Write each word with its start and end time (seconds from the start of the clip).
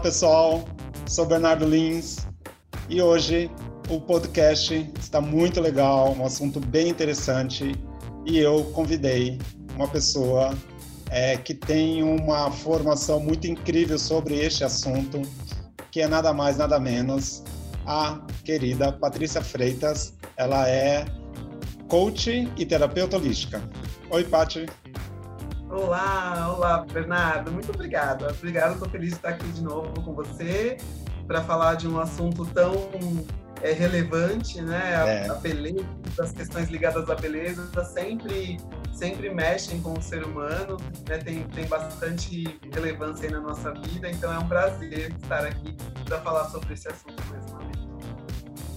pessoal. 0.00 0.64
Sou 1.06 1.26
Bernardo 1.26 1.66
Lins 1.66 2.26
e 2.88 3.02
hoje 3.02 3.50
o 3.88 4.00
podcast 4.00 4.90
está 4.98 5.20
muito 5.20 5.60
legal, 5.60 6.14
um 6.14 6.24
assunto 6.24 6.58
bem 6.58 6.88
interessante 6.88 7.74
e 8.24 8.38
eu 8.38 8.64
convidei 8.72 9.38
uma 9.74 9.86
pessoa 9.88 10.56
é, 11.10 11.36
que 11.36 11.52
tem 11.52 12.02
uma 12.02 12.50
formação 12.50 13.20
muito 13.20 13.46
incrível 13.46 13.98
sobre 13.98 14.38
este 14.38 14.64
assunto, 14.64 15.20
que 15.90 16.00
é 16.00 16.08
nada 16.08 16.32
mais, 16.32 16.56
nada 16.56 16.78
menos 16.78 17.42
a 17.86 18.20
querida 18.44 18.92
Patrícia 18.92 19.42
Freitas. 19.42 20.14
Ela 20.36 20.68
é 20.68 21.04
coach 21.88 22.48
e 22.56 22.64
terapeuta 22.64 23.16
holística. 23.16 23.62
Oi, 24.10 24.24
Pati. 24.24 24.66
Olá, 25.70 26.52
olá, 26.52 26.84
Bernardo. 26.92 27.52
Muito 27.52 27.70
obrigada. 27.70 28.28
Obrigada, 28.32 28.72
estou 28.72 28.88
feliz 28.88 29.10
de 29.10 29.16
estar 29.16 29.28
aqui 29.30 29.46
de 29.52 29.62
novo 29.62 29.92
com 30.02 30.12
você 30.12 30.76
para 31.28 31.42
falar 31.44 31.76
de 31.76 31.86
um 31.86 32.00
assunto 32.00 32.44
tão 32.46 32.90
é, 33.62 33.70
relevante, 33.70 34.60
né? 34.60 34.96
A, 34.96 35.06
é. 35.06 35.28
a, 35.28 35.34
beleza, 35.34 35.86
as 36.18 36.32
questões 36.32 36.68
ligadas 36.70 37.08
à 37.08 37.14
beleza 37.14 37.68
sempre, 37.84 38.56
sempre 38.92 39.30
mexem 39.30 39.80
com 39.80 39.92
o 39.92 40.02
ser 40.02 40.24
humano, 40.24 40.76
né? 41.08 41.18
Tem, 41.18 41.44
tem 41.44 41.66
bastante 41.66 42.58
relevância 42.74 43.28
aí 43.28 43.32
na 43.32 43.40
nossa 43.40 43.72
vida, 43.72 44.10
então 44.10 44.32
é 44.32 44.38
um 44.40 44.48
prazer 44.48 45.14
estar 45.22 45.44
aqui 45.44 45.76
para 46.04 46.20
falar 46.20 46.46
sobre 46.50 46.74
esse 46.74 46.88
assunto 46.88 47.22
mais 47.30 47.48
uma 47.48 47.60
vez. 47.60 47.70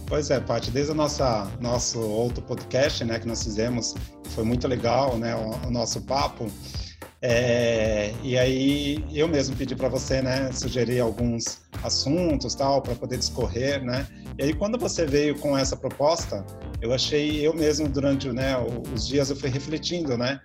Pois 0.05 0.29
é, 0.29 0.39
Paty, 0.39 0.69
desde 0.69 0.91
o 0.91 0.95
nosso, 0.95 1.23
nosso 1.59 1.99
outro 1.99 2.43
podcast, 2.43 3.03
né, 3.03 3.19
que 3.19 3.27
nós 3.27 3.41
fizemos, 3.41 3.95
foi 4.29 4.43
muito 4.43 4.67
legal, 4.67 5.17
né, 5.17 5.35
o, 5.35 5.67
o 5.67 5.71
nosso 5.71 6.01
papo, 6.01 6.45
é, 7.25 8.13
e 8.21 8.37
aí 8.37 9.01
eu 9.13 9.29
mesmo 9.29 9.55
pedi 9.55 9.77
para 9.77 9.87
você, 9.87 10.21
né, 10.21 10.51
sugerir 10.51 10.99
alguns 10.99 11.61
assuntos 11.81 12.53
tal 12.53 12.81
para 12.81 12.95
poder 12.95 13.17
discorrer, 13.17 13.81
né? 13.81 14.05
E 14.37 14.43
aí 14.43 14.53
quando 14.53 14.77
você 14.77 15.05
veio 15.05 15.39
com 15.39 15.57
essa 15.57 15.77
proposta, 15.77 16.45
eu 16.81 16.93
achei 16.93 17.39
eu 17.39 17.53
mesmo 17.53 17.87
durante, 17.87 18.29
né, 18.29 18.57
os 18.93 19.07
dias 19.07 19.29
eu 19.29 19.37
fui 19.37 19.49
refletindo, 19.49 20.17
né, 20.17 20.41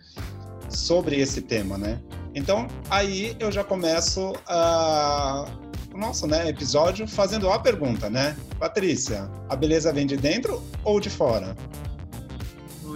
sobre 0.68 1.20
esse 1.20 1.42
tema, 1.42 1.76
né? 1.76 2.00
Então 2.32 2.68
aí 2.88 3.36
eu 3.40 3.50
já 3.50 3.64
começo 3.64 4.32
a 4.46 5.46
nosso 5.92 6.28
né, 6.28 6.48
episódio 6.48 7.08
fazendo 7.08 7.50
a 7.50 7.58
pergunta, 7.58 8.08
né? 8.08 8.36
Patrícia, 8.56 9.28
a 9.48 9.56
beleza 9.56 9.92
vem 9.92 10.06
de 10.06 10.16
dentro 10.16 10.62
ou 10.84 11.00
de 11.00 11.10
fora? 11.10 11.56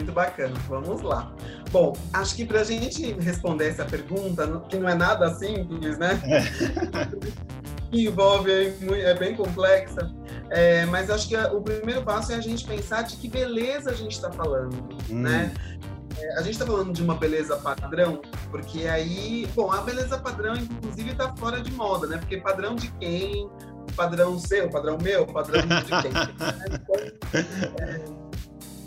Muito 0.03 0.15
bacana, 0.15 0.55
vamos 0.69 1.01
lá. 1.01 1.33
Bom, 1.71 1.97
acho 2.13 2.35
que 2.35 2.45
para 2.45 2.63
a 2.63 2.65
gente 2.65 3.13
responder 3.21 3.69
essa 3.69 3.85
pergunta, 3.85 4.61
que 4.69 4.77
não 4.77 4.89
é 4.89 4.97
nada 4.97 5.33
simples, 5.35 5.97
né? 5.97 6.21
Envolve, 7.93 8.51
é 8.51 9.15
bem 9.15 9.37
complexa, 9.37 10.13
é, 10.51 10.85
mas 10.87 11.09
acho 11.09 11.29
que 11.29 11.37
o 11.37 11.61
primeiro 11.61 12.03
passo 12.03 12.33
é 12.33 12.35
a 12.35 12.41
gente 12.41 12.67
pensar 12.67 13.03
de 13.03 13.17
que 13.17 13.29
beleza 13.29 13.91
a 13.91 13.95
gente 13.95 14.13
está 14.13 14.33
falando, 14.33 14.77
hum. 15.09 15.21
né? 15.21 15.53
É, 16.19 16.39
a 16.39 16.43
gente 16.43 16.55
está 16.55 16.67
falando 16.67 16.93
de 16.93 17.03
uma 17.03 17.15
beleza 17.15 17.57
padrão, 17.59 18.21
porque 18.51 18.89
aí, 18.89 19.49
bom, 19.55 19.71
a 19.71 19.83
beleza 19.83 20.19
padrão, 20.19 20.57
inclusive, 20.57 21.13
está 21.13 21.33
fora 21.37 21.61
de 21.61 21.71
moda, 21.71 22.09
né? 22.09 22.17
Porque 22.17 22.39
padrão 22.39 22.75
de 22.75 22.89
quem? 22.93 23.49
Padrão 23.95 24.37
seu, 24.39 24.69
padrão 24.69 24.99
meu, 25.01 25.27
padrão 25.27 25.61
de 25.61 25.69
quem? 25.69 26.11
então, 26.75 27.87
é, 27.87 28.23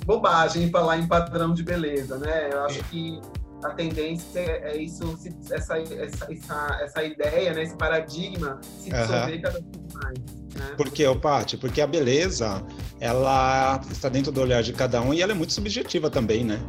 bobagem 0.06 0.70
falar 0.70 0.98
em 0.98 1.08
padrão 1.08 1.53
de 1.53 1.64
beleza, 1.64 2.17
né? 2.17 2.50
Eu 2.52 2.64
acho 2.66 2.84
que 2.86 3.20
a 3.64 3.70
tendência 3.72 4.39
é 4.39 4.78
isso, 4.78 5.17
essa, 5.52 5.78
essa, 5.80 6.31
essa, 6.31 6.78
essa 6.81 7.03
ideia, 7.03 7.53
né, 7.53 7.63
esse 7.63 7.75
paradigma 7.75 8.59
se 8.62 8.91
dissolver 8.91 9.35
uhum. 9.35 9.41
cada 9.41 9.59
vez 9.59 9.94
mais. 9.94 10.19
Né? 10.56 10.75
Por 10.78 10.90
que, 10.90 11.16
Paty? 11.16 11.57
Porque 11.57 11.81
a 11.81 11.88
beleza, 11.88 12.63
ela 13.00 13.81
está 13.90 14.07
dentro 14.07 14.31
do 14.31 14.41
olhar 14.41 14.62
de 14.62 14.72
cada 14.74 15.02
um 15.02 15.13
e 15.13 15.22
ela 15.22 15.31
é 15.31 15.35
muito 15.35 15.53
subjetiva 15.53 16.09
também, 16.09 16.44
né? 16.44 16.59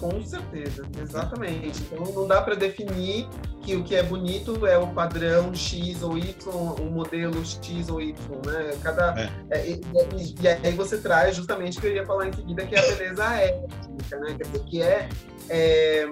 Com 0.00 0.22
certeza, 0.24 0.86
exatamente. 1.00 1.82
Então 1.82 2.04
não 2.12 2.26
dá 2.26 2.42
para 2.42 2.54
definir 2.54 3.28
que 3.62 3.74
o 3.74 3.82
que 3.82 3.94
é 3.94 4.02
bonito 4.02 4.66
é 4.66 4.78
o 4.78 4.86
padrão 4.88 5.54
X 5.54 6.02
ou 6.02 6.16
Y, 6.16 6.34
o 6.48 6.90
modelo 6.90 7.44
X 7.44 7.88
ou 7.88 8.00
Y, 8.00 8.14
né? 8.46 8.76
Cada 8.82 9.14
é. 9.20 9.30
É, 9.50 9.70
e, 9.70 9.80
e, 10.40 10.48
aí 10.48 10.72
você 10.72 10.98
traz 10.98 11.34
justamente 11.34 11.78
o 11.78 11.80
que 11.80 11.86
eu 11.88 11.94
ia 11.94 12.06
falar 12.06 12.28
em 12.28 12.32
seguida, 12.32 12.64
que 12.64 12.74
é 12.74 12.78
a 12.78 12.82
beleza 12.82 13.34
étnica, 13.34 14.18
né? 14.20 14.36
Quer 14.36 14.44
dizer, 14.44 14.64
que 14.64 14.82
é 14.82 15.08
é, 15.48 16.08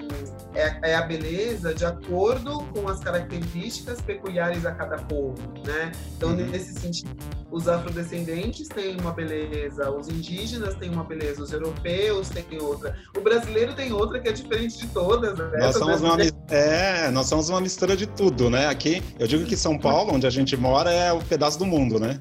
é, 0.55 0.91
é, 0.91 0.95
a 0.95 1.03
beleza 1.03 1.75
de 1.75 1.85
acordo 1.85 2.65
com 2.73 2.89
as 2.89 3.01
características 3.01 4.01
peculiares 4.01 4.65
a 4.65 4.73
cada 4.73 4.99
povo, 4.99 5.37
né? 5.67 5.91
Então, 6.17 6.31
uhum. 6.31 6.37
nesse 6.37 6.79
sentido, 6.79 7.11
os 7.51 7.69
afrodescendentes 7.69 8.69
têm 8.69 8.97
uma 9.01 9.13
beleza, 9.13 9.91
os 9.91 10.09
indígenas 10.09 10.75
têm 10.77 10.91
uma 10.91 11.05
beleza, 11.05 11.43
os 11.43 11.53
europeus 11.53 12.29
têm 12.29 12.45
outra, 12.61 12.97
o 13.17 13.21
brasileiro 13.21 13.75
tem 13.75 13.93
outra 13.93 14.21
que 14.21 14.29
é 14.29 14.33
diferente 14.33 14.79
de 14.79 14.87
todas. 14.89 15.37
Né? 15.37 15.59
Nós 15.59 15.77
somos, 15.77 16.01
uma, 16.01 16.17
é, 16.49 17.11
nós 17.11 17.27
somos 17.27 17.49
uma 17.49 17.61
mistura 17.61 17.97
de 17.97 18.07
tudo, 18.07 18.49
né? 18.49 18.67
Aqui, 18.67 19.03
eu 19.19 19.27
digo 19.27 19.45
que 19.45 19.57
São 19.57 19.79
Paulo, 19.79 20.15
onde 20.15 20.27
a 20.27 20.31
gente 20.31 20.57
mora, 20.57 20.93
é 20.93 21.13
o 21.13 21.21
pedaço 21.21 21.59
do 21.59 21.67
mundo, 21.67 21.99
né? 21.99 22.19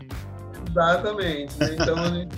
Exatamente. 0.70 1.60
Né? 1.60 1.76
Então, 1.80 1.98
a 1.98 2.08
gente 2.10 2.36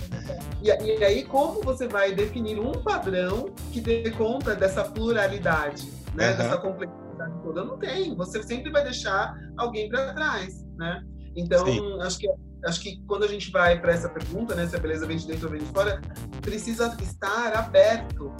e, 0.62 0.68
e, 0.68 1.04
aí, 1.04 1.24
como 1.24 1.62
você 1.62 1.86
vai 1.86 2.12
definir 2.12 2.58
um 2.58 2.72
padrão 2.72 3.50
que 3.72 3.80
dê 3.80 4.10
conta 4.10 4.54
dessa 4.54 4.84
pluralidade, 4.84 5.92
né? 6.14 6.30
Uhum. 6.30 6.36
Dessa 6.36 6.56
complexidade 6.58 7.32
toda? 7.42 7.64
Não 7.64 7.78
tem. 7.78 8.14
Você 8.16 8.42
sempre 8.42 8.70
vai 8.70 8.82
deixar 8.82 9.34
alguém 9.56 9.88
para 9.88 10.14
trás, 10.14 10.64
né? 10.76 11.02
Então, 11.36 12.00
acho 12.00 12.18
que 12.18 12.28
acho 12.64 12.80
que 12.80 13.00
quando 13.06 13.24
a 13.24 13.28
gente 13.28 13.50
vai 13.52 13.80
para 13.80 13.92
essa 13.92 14.08
pergunta, 14.08 14.54
né, 14.54 14.66
se 14.66 14.74
a 14.74 14.78
beleza 14.78 15.06
vem 15.06 15.16
de 15.16 15.26
dentro 15.26 15.46
ou 15.46 15.52
vem 15.52 15.60
de 15.60 15.66
fora, 15.66 16.00
precisa 16.40 16.96
estar 17.00 17.54
aberto 17.54 18.34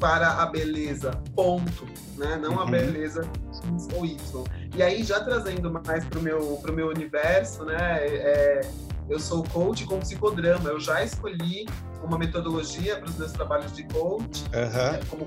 para 0.00 0.42
a 0.42 0.46
beleza, 0.46 1.10
ponto, 1.34 1.86
né? 2.16 2.36
Não 2.36 2.54
uhum. 2.54 2.60
a 2.60 2.66
beleza 2.66 3.22
X 3.52 3.88
ou 3.94 4.04
Y. 4.04 4.44
E 4.74 4.82
aí, 4.82 5.02
já 5.02 5.20
trazendo 5.20 5.70
mais 5.70 6.04
para 6.04 6.18
o 6.18 6.22
meu, 6.22 6.58
pro 6.60 6.72
meu 6.72 6.88
universo, 6.88 7.64
né? 7.64 8.04
É, 8.04 8.60
eu 9.08 9.20
sou 9.20 9.42
coach 9.44 9.84
com 9.84 9.98
psicodrama. 10.00 10.70
Eu 10.70 10.80
já 10.80 11.02
escolhi 11.02 11.66
uma 12.02 12.18
metodologia 12.18 12.96
para 12.96 13.08
os 13.08 13.16
meus 13.16 13.32
trabalhos 13.32 13.72
de 13.72 13.84
coach, 13.84 14.44
uhum. 14.44 15.06
como 15.08 15.26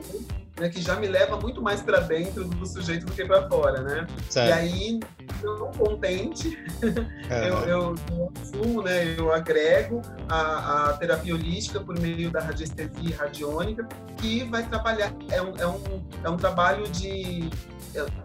né, 0.60 0.70
que 0.70 0.82
já 0.82 0.96
me 0.96 1.08
leva 1.08 1.40
muito 1.40 1.62
mais 1.62 1.82
para 1.82 2.00
dentro 2.00 2.44
do 2.46 2.66
sujeito 2.66 3.06
do 3.06 3.12
que 3.12 3.26
para 3.26 3.48
fora, 3.48 3.82
né? 3.82 4.08
Certo. 4.30 4.50
E 4.50 4.52
aí, 4.52 5.00
não 5.42 5.72
contente, 5.72 6.58
uhum. 6.84 7.06
eu, 7.32 7.56
eu, 7.66 7.96
eu 8.12 8.32
assumo, 8.42 8.82
né, 8.84 9.16
eu 9.18 9.34
agrego 9.34 10.02
a, 10.28 10.90
a, 10.90 10.94
terapia 10.94 11.34
holística 11.34 11.80
por 11.80 11.98
meio 12.00 12.30
da 12.30 12.42
radiestesia 12.42 13.16
radiônica, 13.18 13.88
que 14.18 14.44
vai 14.44 14.68
trabalhar, 14.68 15.14
é 15.30 15.42
um, 15.42 15.56
é 15.58 15.68
um, 15.68 16.04
é 16.24 16.30
um 16.30 16.38
trabalho 16.38 16.88
de, 16.90 17.50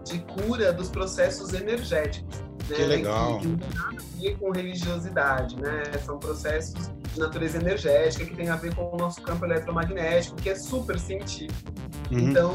de 0.04 0.18
cura 0.20 0.72
dos 0.72 0.88
processos 0.88 1.52
energéticos. 1.52 2.43
Né? 2.68 2.76
Que 2.76 2.82
legal. 2.84 3.38
Que, 3.38 3.42
que 3.42 3.48
não 3.48 3.58
tem 3.58 3.68
nada 3.74 3.96
a 3.96 4.20
ver 4.20 4.38
com 4.38 4.50
religiosidade, 4.50 5.56
né? 5.56 5.82
São 6.04 6.18
processos 6.18 6.90
de 7.12 7.20
natureza 7.20 7.58
energética 7.58 8.24
que 8.24 8.34
tem 8.34 8.48
a 8.48 8.56
ver 8.56 8.74
com 8.74 8.90
o 8.92 8.96
nosso 8.96 9.20
campo 9.22 9.44
eletromagnético, 9.44 10.36
que 10.36 10.50
é 10.50 10.54
super 10.54 10.98
científico. 10.98 11.72
Uhum. 12.10 12.30
Então, 12.30 12.54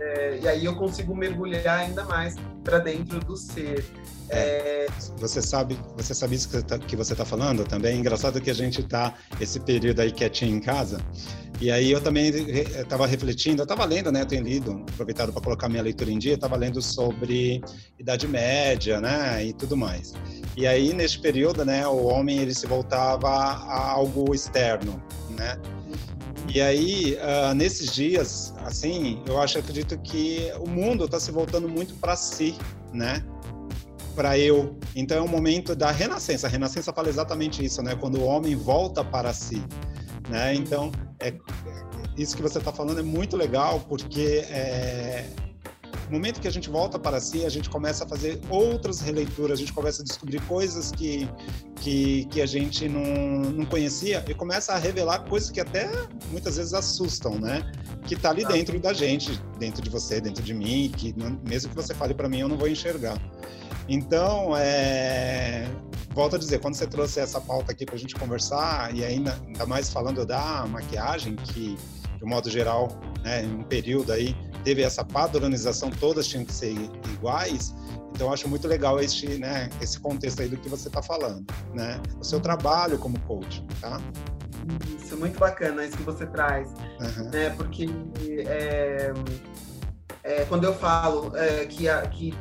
é, 0.00 0.38
e 0.42 0.48
aí 0.48 0.64
eu 0.64 0.74
consigo 0.74 1.14
mergulhar 1.14 1.80
ainda 1.80 2.04
mais 2.04 2.36
para 2.62 2.78
dentro 2.78 3.20
do 3.20 3.36
ser. 3.36 3.84
É, 4.28 4.88
você 5.18 5.40
sabe, 5.40 5.78
você 5.96 6.12
sabe 6.12 6.34
isso 6.34 6.48
que, 6.48 6.62
tá, 6.62 6.78
você 6.78 7.12
está 7.12 7.24
falando 7.24 7.64
também. 7.64 7.94
É 7.94 7.96
engraçado 7.96 8.40
que 8.40 8.50
a 8.50 8.54
gente 8.54 8.80
está 8.80 9.14
esse 9.40 9.60
período 9.60 10.00
aí 10.00 10.10
quietinho 10.10 10.56
em 10.56 10.60
casa. 10.60 11.00
E 11.60 11.70
aí 11.70 11.90
eu 11.90 12.00
também 12.00 12.28
estava 12.28 13.06
refletindo, 13.06 13.62
eu 13.62 13.64
estava 13.64 13.84
lendo, 13.84 14.12
né? 14.12 14.20
Eu 14.22 14.26
tenho 14.26 14.42
lido, 14.42 14.84
aproveitado 14.92 15.32
para 15.32 15.40
colocar 15.40 15.68
minha 15.68 15.82
leitura 15.82 16.10
em 16.10 16.18
dia, 16.18 16.34
estava 16.34 16.54
lendo 16.54 16.82
sobre 16.82 17.62
Idade 17.98 18.28
Média, 18.28 19.00
né? 19.00 19.44
E 19.44 19.52
tudo 19.54 19.76
mais. 19.76 20.12
E 20.54 20.66
aí 20.66 20.92
nesse 20.92 21.18
período, 21.18 21.64
né? 21.64 21.86
O 21.86 22.04
homem 22.04 22.38
ele 22.38 22.52
se 22.54 22.66
voltava 22.66 23.28
a 23.28 23.90
algo 23.90 24.34
externo, 24.34 25.02
né? 25.30 25.58
E 26.54 26.60
aí, 26.60 27.16
uh, 27.16 27.54
nesses 27.54 27.92
dias, 27.92 28.54
assim, 28.64 29.20
eu 29.26 29.40
acho, 29.40 29.58
acredito 29.58 29.98
que 29.98 30.52
o 30.60 30.68
mundo 30.68 31.04
está 31.04 31.18
se 31.18 31.32
voltando 31.32 31.68
muito 31.68 31.94
para 31.94 32.14
si, 32.14 32.54
né? 32.92 33.24
Para 34.14 34.38
eu. 34.38 34.78
Então 34.94 35.18
é 35.18 35.20
um 35.20 35.28
momento 35.28 35.74
da 35.74 35.90
renascença. 35.90 36.46
A 36.46 36.50
renascença 36.50 36.92
fala 36.92 37.08
exatamente 37.08 37.64
isso, 37.64 37.82
né? 37.82 37.96
Quando 37.96 38.20
o 38.20 38.24
homem 38.24 38.54
volta 38.54 39.04
para 39.04 39.32
si, 39.32 39.62
né? 40.28 40.54
Então, 40.54 40.92
é, 41.20 41.34
isso 42.16 42.36
que 42.36 42.42
você 42.42 42.58
está 42.58 42.72
falando 42.72 43.00
é 43.00 43.02
muito 43.02 43.36
legal, 43.36 43.80
porque 43.88 44.44
é, 44.48 45.28
no 46.06 46.12
momento 46.12 46.40
que 46.40 46.46
a 46.46 46.50
gente 46.50 46.70
volta 46.70 46.98
para 46.98 47.20
si, 47.20 47.44
a 47.44 47.48
gente 47.48 47.68
começa 47.68 48.04
a 48.04 48.08
fazer 48.08 48.40
outras 48.48 49.00
releituras, 49.00 49.58
a 49.58 49.60
gente 49.60 49.72
começa 49.72 50.02
a 50.02 50.04
descobrir 50.04 50.40
coisas 50.42 50.92
que, 50.92 51.28
que, 51.80 52.26
que 52.26 52.40
a 52.40 52.46
gente 52.46 52.88
não, 52.88 53.02
não 53.50 53.64
conhecia 53.64 54.24
e 54.28 54.34
começa 54.34 54.72
a 54.72 54.78
revelar 54.78 55.20
coisas 55.28 55.50
que 55.50 55.60
até 55.60 55.90
muitas 56.30 56.56
vezes 56.56 56.74
assustam, 56.74 57.38
né? 57.38 57.70
Que 58.06 58.14
está 58.14 58.30
ali 58.30 58.44
dentro 58.44 58.78
da 58.78 58.92
gente, 58.92 59.40
dentro 59.58 59.82
de 59.82 59.90
você, 59.90 60.20
dentro 60.20 60.44
de 60.44 60.54
mim, 60.54 60.92
que 60.96 61.14
mesmo 61.48 61.70
que 61.70 61.76
você 61.76 61.92
fale 61.92 62.14
para 62.14 62.28
mim, 62.28 62.38
eu 62.38 62.48
não 62.48 62.56
vou 62.56 62.68
enxergar. 62.68 63.20
Então, 63.88 64.56
é, 64.56 65.66
volto 66.10 66.36
a 66.36 66.38
dizer, 66.38 66.60
quando 66.60 66.74
você 66.74 66.86
trouxe 66.86 67.20
essa 67.20 67.40
pauta 67.40 67.72
aqui 67.72 67.84
para 67.84 67.94
a 67.94 67.98
gente 67.98 68.14
conversar, 68.14 68.94
e 68.94 69.04
ainda, 69.04 69.38
ainda 69.46 69.66
mais 69.66 69.90
falando 69.90 70.24
da 70.26 70.66
maquiagem, 70.66 71.36
que 71.36 71.76
de 72.16 72.24
um 72.24 72.28
modo 72.28 72.50
geral, 72.50 72.88
né, 73.22 73.44
em 73.44 73.54
um 73.56 73.62
período 73.62 74.12
aí, 74.12 74.34
teve 74.64 74.82
essa 74.82 75.04
padronização, 75.04 75.90
todas 75.90 76.26
tinham 76.26 76.44
que 76.44 76.52
ser 76.52 76.72
iguais, 77.12 77.74
então, 78.16 78.32
acho 78.32 78.48
muito 78.48 78.66
legal 78.66 78.98
este, 78.98 79.38
né, 79.38 79.68
esse 79.78 80.00
contexto 80.00 80.40
aí 80.40 80.48
do 80.48 80.56
que 80.56 80.70
você 80.70 80.88
está 80.88 81.02
falando, 81.02 81.44
né? 81.74 82.00
O 82.18 82.24
seu 82.24 82.40
trabalho 82.40 82.98
como 82.98 83.20
coach, 83.20 83.62
tá? 83.78 84.00
Isso, 84.98 85.18
muito 85.18 85.38
bacana 85.38 85.84
isso 85.84 85.98
que 85.98 86.02
você 86.02 86.24
traz, 86.24 86.72
uhum. 86.98 87.30
né? 87.30 87.50
Porque 87.50 87.86
é, 88.46 89.12
é, 90.22 90.44
quando 90.46 90.64
eu 90.64 90.74
falo 90.74 91.36
é, 91.36 91.66
que, 91.66 91.90
a, 91.90 92.00
que 92.06 92.34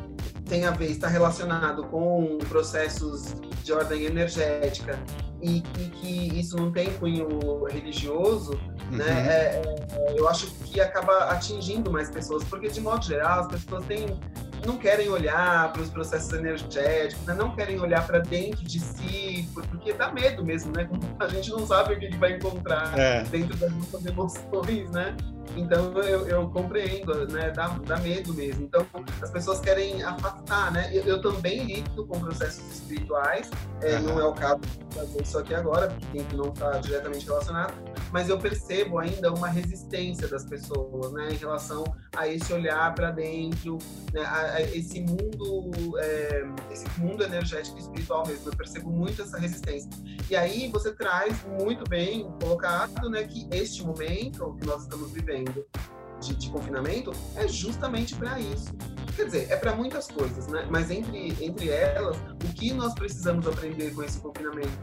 tem 0.45 0.65
a 0.65 0.71
ver, 0.71 0.91
está 0.91 1.07
relacionado 1.07 1.83
com 1.85 2.37
processos 2.47 3.35
de 3.63 3.73
ordem 3.73 4.03
energética 4.05 4.99
e, 5.41 5.57
e 5.57 5.89
que 5.89 6.39
isso 6.39 6.55
não 6.55 6.71
tem 6.71 6.93
cunho 6.93 7.63
religioso, 7.65 8.53
né? 8.91 8.91
uhum. 8.91 8.97
né? 8.97 9.27
É, 9.27 10.15
eu 10.15 10.29
acho 10.29 10.47
que 10.65 10.79
acaba 10.79 11.31
atingindo 11.31 11.91
mais 11.91 12.09
pessoas, 12.09 12.43
porque 12.43 12.67
de 12.67 12.79
modo 12.79 13.03
geral 13.03 13.41
as 13.41 13.47
pessoas 13.47 13.85
têm 13.85 14.17
não 14.65 14.77
querem 14.77 15.07
olhar 15.09 15.71
para 15.71 15.81
os 15.81 15.89
processos 15.89 16.33
energéticos, 16.33 17.23
né? 17.25 17.35
não 17.35 17.55
querem 17.55 17.79
olhar 17.79 18.05
para 18.05 18.19
dentro 18.19 18.63
de 18.63 18.79
si, 18.79 19.47
porque 19.53 19.93
dá 19.93 20.11
medo 20.11 20.43
mesmo, 20.43 20.71
né? 20.75 20.89
A 21.19 21.27
gente 21.27 21.51
não 21.51 21.67
sabe 21.67 21.93
o 21.93 21.99
que 21.99 22.05
ele 22.05 22.17
vai 22.17 22.33
encontrar 22.33 22.97
é. 22.97 23.23
dentro 23.25 23.55
das 23.57 23.71
nossas 23.71 24.05
emoções, 24.05 24.89
né? 24.89 25.15
Então 25.55 25.91
eu, 26.01 26.27
eu 26.27 26.49
compreendo, 26.49 27.27
né? 27.27 27.51
Dá, 27.51 27.67
dá 27.85 27.97
medo 27.97 28.33
mesmo. 28.33 28.63
Então 28.63 28.85
as 29.21 29.29
pessoas 29.29 29.59
querem 29.59 30.03
afastar, 30.03 30.71
né? 30.71 30.89
Eu, 30.93 31.03
eu 31.03 31.21
também 31.21 31.63
lido 31.63 32.05
com 32.05 32.19
processos 32.19 32.63
espirituais, 32.73 33.49
é, 33.81 33.99
não 33.99 34.19
é 34.19 34.25
o 34.25 34.33
caso 34.33 34.59
de 34.61 34.95
fazer 34.95 35.21
isso 35.21 35.37
aqui 35.37 35.53
agora, 35.53 35.87
porque 35.87 36.05
tem 36.07 36.25
que 36.25 36.35
não 36.35 36.49
está 36.49 36.71
diretamente 36.79 37.25
relacionado, 37.25 37.73
mas 38.11 38.29
eu 38.29 38.37
percebo 38.37 38.99
ainda 38.99 39.31
uma 39.31 39.47
resistência 39.47 40.27
das 40.27 40.45
pessoas, 40.45 41.11
né? 41.13 41.29
Em 41.31 41.37
relação 41.37 41.83
a 42.15 42.27
esse 42.27 42.51
olhar 42.51 42.93
para 42.93 43.11
dentro, 43.11 43.77
né? 44.13 44.21
A, 44.21 44.55
a 44.55 44.61
esse 44.61 45.01
mundo, 45.01 45.97
é, 45.99 46.45
esse 46.71 46.85
mundo 46.99 47.23
energético 47.23 47.77
e 47.77 47.81
espiritual 47.81 48.25
mesmo. 48.27 48.49
Eu 48.49 48.55
percebo 48.55 48.89
muito 48.89 49.21
essa 49.21 49.37
resistência. 49.37 49.89
E 50.29 50.35
aí 50.35 50.69
você 50.69 50.91
traz 50.91 51.45
muito 51.59 51.87
bem 51.89 52.29
colocado, 52.41 53.09
né? 53.09 53.23
Que 53.23 53.47
este 53.51 53.83
momento 53.83 54.55
que 54.59 54.65
nós 54.65 54.83
estamos 54.83 55.11
vivendo 55.11 55.34
de, 55.43 56.35
de 56.35 56.49
confinamento 56.49 57.11
é 57.35 57.47
justamente 57.47 58.15
para 58.15 58.39
isso. 58.39 58.73
Quer 59.15 59.25
dizer, 59.25 59.51
é 59.51 59.55
para 59.55 59.75
muitas 59.75 60.07
coisas, 60.07 60.47
né? 60.47 60.65
Mas 60.69 60.91
entre, 60.91 61.35
entre 61.43 61.69
elas, 61.69 62.17
o 62.17 62.53
que 62.53 62.73
nós 62.73 62.93
precisamos 62.93 63.47
aprender 63.47 63.93
com 63.93 64.03
esse 64.03 64.19
confinamento? 64.19 64.77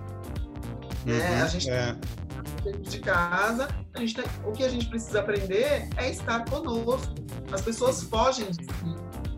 Né? 1.05 1.13
Uhum, 1.13 1.19
né? 1.19 1.43
A 1.43 1.47
gente 1.47 1.71
é. 1.71 1.97
dentro 2.63 2.83
de 2.83 2.99
casa, 3.01 3.69
a 3.95 3.99
gente 3.99 4.15
tem, 4.15 4.25
o 4.45 4.53
que 4.53 4.65
a 4.65 4.69
gente 4.69 4.87
precisa 4.87 5.21
aprender 5.21 5.89
é 5.97 6.11
estar 6.11 6.45
conosco. 6.47 7.15
As 7.53 7.61
pessoas 7.61 8.03
fogem 8.05 8.51
de 8.51 8.65
si. 8.65 8.71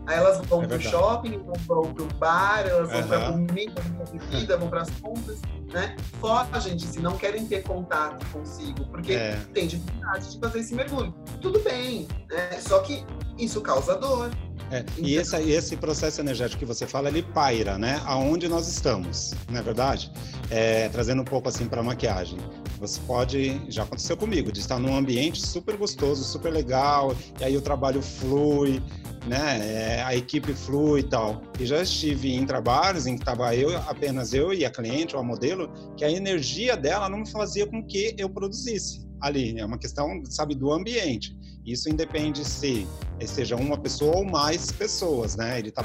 Aí 0.07 0.17
elas 0.17 0.45
vão 0.45 0.63
é 0.63 0.67
para 0.67 0.77
o 0.77 0.81
shopping, 0.81 1.37
vão 1.39 1.53
para 1.93 2.03
o 2.03 2.07
bar, 2.19 2.67
elas 2.67 2.89
vão 2.89 3.01
uhum. 3.01 3.07
para 3.07 3.31
comida, 3.31 3.81
vão 3.81 4.05
para 4.05 4.11
bebida, 4.11 4.57
vão 4.57 4.69
para 4.69 4.81
as 4.81 4.89
compras 5.01 5.41
né, 5.75 5.93
fogem 6.21 6.77
de 6.77 6.87
si, 6.87 6.99
não 7.01 7.17
querem 7.17 7.45
ter 7.45 7.61
contato 7.63 8.25
consigo, 8.31 8.85
porque 8.85 9.11
é. 9.11 9.37
tem 9.53 9.67
dificuldade 9.67 10.31
de 10.31 10.39
fazer 10.39 10.59
esse 10.59 10.73
mergulho. 10.73 11.13
Tudo 11.41 11.59
bem, 11.59 12.07
né? 12.29 12.57
só 12.61 12.79
que 12.79 13.05
isso 13.37 13.59
causa 13.59 13.95
dor. 13.97 14.31
É, 14.71 14.79
então... 14.79 14.93
e, 14.97 15.15
esse, 15.15 15.35
esse 15.51 15.75
processo 15.75 16.21
energético 16.21 16.59
que 16.59 16.65
você 16.65 16.87
fala, 16.87 17.09
ele 17.09 17.21
paira, 17.21 17.77
né? 17.77 18.01
Aonde 18.05 18.47
nós 18.47 18.69
estamos, 18.69 19.33
não 19.51 19.59
é 19.59 19.61
verdade? 19.61 20.11
É, 20.49 20.87
trazendo 20.89 21.21
um 21.21 21.25
pouco 21.25 21.49
assim 21.49 21.67
para 21.67 21.81
a 21.81 21.83
maquiagem. 21.83 22.39
Você 22.79 22.99
pode, 23.01 23.61
já 23.69 23.83
aconteceu 23.83 24.17
comigo, 24.17 24.51
de 24.51 24.59
estar 24.59 24.79
num 24.79 24.95
ambiente 24.95 25.45
super 25.45 25.77
gostoso, 25.77 26.23
super 26.23 26.51
legal, 26.51 27.15
e 27.39 27.43
aí 27.43 27.55
o 27.55 27.61
trabalho 27.61 28.01
flui, 28.01 28.81
né? 29.27 29.97
É, 29.97 30.03
a 30.03 30.15
equipe 30.15 30.53
flui 30.53 30.99
e 30.99 31.03
tal. 31.03 31.41
E 31.59 31.65
já 31.65 31.81
estive 31.81 32.33
em 32.33 32.45
trabalhos 32.45 33.07
em 33.07 33.15
que 33.15 33.21
estava 33.21 33.55
eu, 33.55 33.75
apenas 33.77 34.33
eu 34.33 34.53
e 34.53 34.65
a 34.65 34.69
cliente 34.69 35.15
ou 35.15 35.21
a 35.21 35.23
modelo, 35.23 35.71
que 35.95 36.03
a 36.03 36.11
energia 36.11 36.75
dela 36.75 37.09
não 37.09 37.25
fazia 37.25 37.65
com 37.65 37.83
que 37.83 38.13
eu 38.17 38.29
produzisse 38.29 39.05
ali. 39.21 39.57
É 39.59 39.65
uma 39.65 39.77
questão, 39.77 40.21
sabe, 40.29 40.53
do 40.55 40.71
ambiente. 40.71 41.35
Isso 41.65 41.89
independe 41.89 42.45
se 42.45 42.87
seja 43.25 43.55
uma 43.55 43.77
pessoa 43.77 44.17
ou 44.17 44.25
mais 44.25 44.71
pessoas, 44.71 45.35
né? 45.35 45.57
Ele 45.57 45.71
tá, 45.71 45.83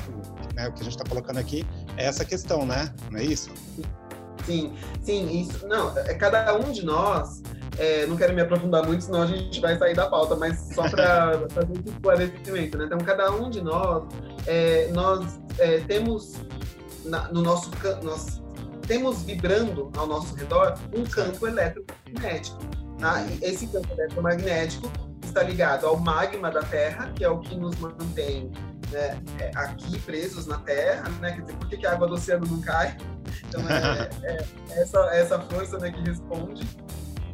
né, 0.55 0.69
o 0.69 0.73
que 0.73 0.81
a 0.81 0.85
gente 0.85 0.97
está 0.97 1.05
colocando 1.09 1.39
aqui 1.39 1.65
é 1.97 2.05
essa 2.05 2.25
questão, 2.25 2.67
né? 2.67 2.93
Não 3.11 3.19
é 3.19 3.25
isso? 3.25 3.51
Sim, 4.51 4.73
sim, 5.03 5.41
isso. 5.41 5.67
Não, 5.69 5.97
é 5.97 6.15
cada 6.15 6.57
um 6.57 6.73
de 6.73 6.85
nós 6.85 7.41
é, 7.79 8.05
não 8.07 8.17
quero 8.17 8.35
me 8.35 8.43
aprofundar 8.43 8.85
muito, 8.87 9.05
senão 9.05 9.23
a 9.23 9.27
gente 9.27 9.61
vai 9.61 9.79
sair 9.79 9.95
da 9.95 10.07
pauta, 10.07 10.37
mas 10.37 10.59
só 10.75 10.89
para 10.89 11.49
fazer 11.51 11.73
esse 11.73 11.89
esclarecimento, 11.89 12.77
né? 12.77 12.85
Então, 12.85 12.99
cada 12.99 13.31
um 13.31 13.49
de 13.49 13.63
nós, 13.63 14.05
é, 14.47 14.89
nós 14.93 15.41
é, 15.59 15.79
temos 15.81 16.35
na, 17.05 17.29
no 17.33 17.41
nosso 17.41 17.71
nós 18.03 18.43
temos 18.87 19.23
vibrando 19.23 19.91
ao 19.97 20.07
nosso 20.07 20.35
redor 20.35 20.75
um 20.95 21.05
campo 21.05 21.47
eletromagnético. 21.47 22.59
Tá? 22.99 23.25
esse 23.41 23.67
campo 23.69 23.89
eletromagnético 23.95 24.93
está 25.25 25.43
ligado 25.43 25.87
ao 25.87 25.97
magma 25.97 26.51
da 26.51 26.63
Terra, 26.63 27.11
que 27.15 27.25
é 27.25 27.31
o 27.31 27.39
que 27.39 27.55
nos 27.57 27.75
mantém 27.79 28.53
né, 28.91 29.23
é, 29.39 29.51
aqui 29.55 29.99
presos 30.01 30.47
na 30.47 30.59
Terra, 30.59 31.09
né? 31.21 31.33
Quer 31.33 31.43
dizer, 31.43 31.57
por 31.57 31.69
que, 31.69 31.77
que 31.77 31.87
a 31.87 31.93
água 31.93 32.07
do 32.07 32.15
oceano 32.15 32.47
não 32.47 32.61
cai? 32.61 32.97
Então 33.49 33.69
é, 33.69 34.09
é, 34.25 34.47
é 34.71 34.83
essa, 34.83 34.99
essa 35.13 35.41
força 35.41 35.79
né, 35.79 35.91
que 35.91 36.01
responde 36.01 36.67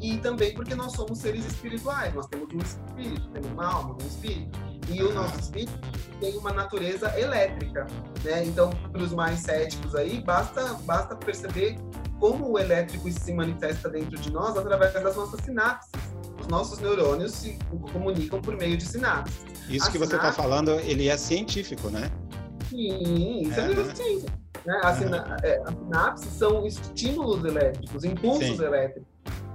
e 0.01 0.19
também 0.19 0.55
porque 0.55 0.75
nós 0.75 0.93
somos 0.93 1.19
seres 1.19 1.45
espirituais, 1.47 2.15
nós 2.15 2.27
temos 2.27 2.49
um 2.53 2.59
espírito, 2.59 3.29
temos 3.31 3.51
uma 3.51 3.67
alma, 3.67 3.97
um 4.01 4.07
espírito, 4.07 4.59
e 4.89 5.03
o 5.03 5.13
nosso 5.13 5.41
espírito 5.41 5.79
tem 6.21 6.37
uma 6.37 6.53
natureza 6.53 7.19
elétrica, 7.19 7.87
né? 8.23 8.45
Então, 8.45 8.71
para 8.71 9.03
os 9.03 9.13
mais 9.13 9.41
céticos 9.41 9.95
aí, 9.95 10.23
basta, 10.23 10.75
basta 10.85 11.17
perceber 11.17 11.77
como 12.21 12.53
o 12.53 12.59
elétrico 12.59 13.11
se 13.11 13.33
manifesta 13.33 13.89
dentro 13.89 14.19
de 14.19 14.31
nós 14.33 14.57
através 14.57 14.93
das 14.93 15.17
nossas 15.17 15.41
sinapses. 15.41 15.91
Os 16.41 16.47
nossos 16.47 16.79
neurônios 16.79 17.33
se 17.33 17.59
comunicam 17.93 18.41
por 18.41 18.57
meio 18.57 18.77
de 18.77 18.87
sinapses. 18.87 19.56
Isso 19.69 19.89
a 19.89 19.91
que 19.91 19.99
você 19.99 20.17
está 20.17 20.33
falando, 20.33 20.71
ele 20.81 21.09
é 21.09 21.17
científico, 21.17 21.89
né? 21.91 22.11
Sim, 22.69 23.43
isso 23.43 23.61
é, 23.61 23.65
é 23.65 23.69
neurociência. 23.69 24.31
Né? 24.65 24.81
As, 24.83 24.99
sina... 24.99 25.37
é, 25.43 25.63
as 25.65 25.75
sinapses 25.75 26.33
são 26.33 26.67
estímulos 26.67 27.45
elétricos, 27.45 28.05
impulsos 28.05 28.57
Sim. 28.57 28.65
elétricos. 28.65 29.09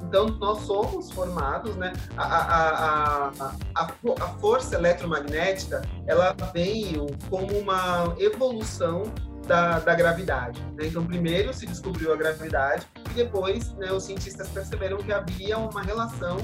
Então, 0.04 0.28
nós 0.28 0.60
somos 0.64 1.12
formados, 1.12 1.76
né? 1.76 1.94
A, 2.18 2.24
a, 2.24 3.32
a, 3.76 3.92
a, 4.20 4.28
força 4.40 4.76
eletromagnética, 4.76 5.82
ela 6.08 6.36
veio 6.54 7.08
como 7.30 7.58
uma 7.58 8.14
evolução 8.18 9.04
da, 9.52 9.80
da 9.80 9.94
gravidade. 9.94 10.62
Né? 10.78 10.88
Então, 10.88 11.06
primeiro 11.06 11.54
se 11.54 11.66
descobriu 11.66 12.14
a 12.14 12.16
gravidade 12.16 12.88
e 13.10 13.14
depois 13.14 13.74
né, 13.74 13.92
os 13.92 14.04
cientistas 14.06 14.48
perceberam 14.48 14.98
que 15.00 15.12
havia 15.12 15.58
uma 15.58 15.82
relação 15.82 16.38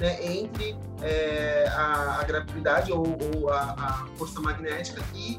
né, 0.00 0.24
entre 0.24 0.74
é, 1.02 1.66
a, 1.68 2.20
a, 2.20 2.24
gravidade 2.24 2.90
ou, 2.90 3.18
ou 3.34 3.50
a, 3.50 3.60
a, 3.60 4.06
força 4.16 4.40
magnética 4.40 5.02
e 5.14 5.38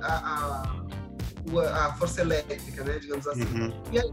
a, 0.00 0.62
a, 1.72 1.94
força 1.94 2.20
elétrica, 2.20 2.84
né, 2.84 3.00
digamos 3.00 3.26
assim. 3.26 3.42
Uhum. 3.42 3.82
E 3.90 3.98
aí 3.98 4.12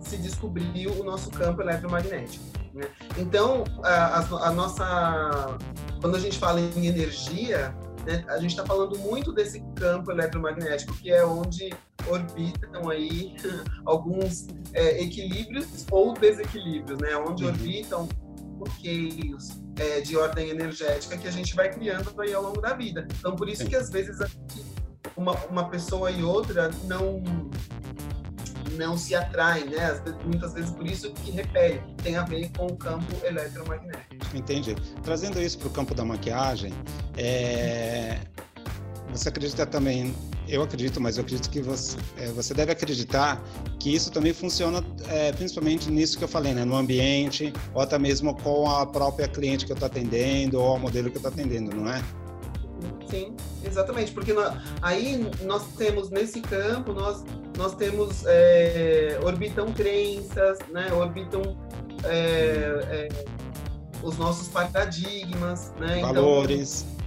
se 0.00 0.16
descobriu 0.16 0.90
o 1.00 1.04
nosso 1.04 1.30
campo 1.30 1.62
eletromagnético. 1.62 2.44
Né? 2.74 2.88
Então, 3.16 3.62
a, 3.84 4.50
nossa, 4.50 5.56
quando 6.00 6.16
a 6.16 6.20
gente 6.20 6.38
fala 6.38 6.60
em 6.60 6.86
energia, 6.86 7.72
né, 8.08 8.24
a 8.26 8.38
gente 8.38 8.50
está 8.50 8.64
falando 8.64 8.98
muito 8.98 9.32
desse 9.32 9.62
campo 9.74 10.10
eletromagnético, 10.10 10.94
que 10.94 11.10
é 11.10 11.22
onde 11.24 11.70
orbitam 12.08 12.88
aí 12.88 13.36
alguns 13.84 14.46
é, 14.72 15.02
equilíbrios 15.02 15.84
ou 15.90 16.14
desequilíbrios, 16.14 16.98
né? 17.00 17.14
Onde 17.16 17.44
uhum. 17.44 17.50
orbitam 17.50 18.08
bloqueios 18.56 19.60
é, 19.78 20.00
de 20.00 20.16
ordem 20.16 20.48
energética 20.48 21.18
que 21.18 21.28
a 21.28 21.30
gente 21.30 21.54
vai 21.54 21.70
criando 21.70 22.18
aí 22.18 22.32
ao 22.32 22.42
longo 22.42 22.62
da 22.62 22.72
vida. 22.72 23.06
Então, 23.18 23.36
por 23.36 23.46
isso 23.46 23.62
Sim. 23.62 23.68
que 23.68 23.76
às 23.76 23.90
vezes 23.90 24.16
uma, 25.14 25.34
uma 25.46 25.68
pessoa 25.68 26.10
e 26.10 26.22
outra 26.22 26.70
não 26.84 27.22
não 28.78 28.96
se 28.96 29.14
atraem, 29.14 29.66
né? 29.66 30.00
Muitas 30.24 30.54
vezes 30.54 30.70
por 30.70 30.86
isso 30.86 31.10
que 31.12 31.30
repele, 31.30 31.82
tem 32.02 32.16
a 32.16 32.24
ver 32.24 32.50
com 32.56 32.66
o 32.66 32.76
campo 32.76 33.04
eletromagnético. 33.24 34.16
Entendi. 34.34 34.74
Trazendo 35.02 35.40
isso 35.40 35.58
para 35.58 35.68
o 35.68 35.70
campo 35.70 35.94
da 35.94 36.04
maquiagem, 36.04 36.72
é... 37.16 38.18
você 39.12 39.28
acredita 39.28 39.66
também 39.66 40.14
eu 40.48 40.62
acredito, 40.62 40.98
mas 40.98 41.18
eu 41.18 41.22
acredito 41.22 41.50
que 41.50 41.60
você, 41.60 41.96
é, 42.16 42.28
você 42.28 42.54
deve 42.54 42.72
acreditar 42.72 43.42
que 43.78 43.94
isso 43.94 44.10
também 44.10 44.32
funciona 44.32 44.82
é, 45.08 45.30
principalmente 45.32 45.90
nisso 45.90 46.16
que 46.16 46.24
eu 46.24 46.28
falei, 46.28 46.54
né? 46.54 46.64
no 46.64 46.74
ambiente, 46.74 47.52
ou 47.74 47.82
até 47.82 47.98
mesmo 47.98 48.34
com 48.34 48.68
a 48.68 48.86
própria 48.86 49.28
cliente 49.28 49.66
que 49.66 49.72
eu 49.72 49.74
estou 49.74 49.86
atendendo, 49.86 50.58
ou 50.58 50.76
o 50.76 50.80
modelo 50.80 51.10
que 51.10 51.16
eu 51.16 51.20
estou 51.20 51.30
atendendo, 51.30 51.76
não 51.76 51.92
é? 51.92 52.02
Sim, 53.10 53.34
exatamente, 53.64 54.12
porque 54.12 54.32
nós, 54.32 54.54
aí 54.82 55.30
nós 55.42 55.64
temos 55.76 56.10
nesse 56.10 56.40
campo, 56.40 56.92
nós, 56.92 57.24
nós 57.56 57.74
temos, 57.74 58.24
é, 58.26 59.18
orbitam 59.22 59.72
crenças, 59.72 60.58
né, 60.70 60.92
orbitam 60.92 61.42
é, 62.04 63.08
é, 63.08 63.08
os 64.02 64.16
nossos 64.16 64.48
paradigmas, 64.48 65.72
né? 65.78 65.98
Então, 65.98 66.14
Valores. 66.14 66.82
Então, 66.82 66.98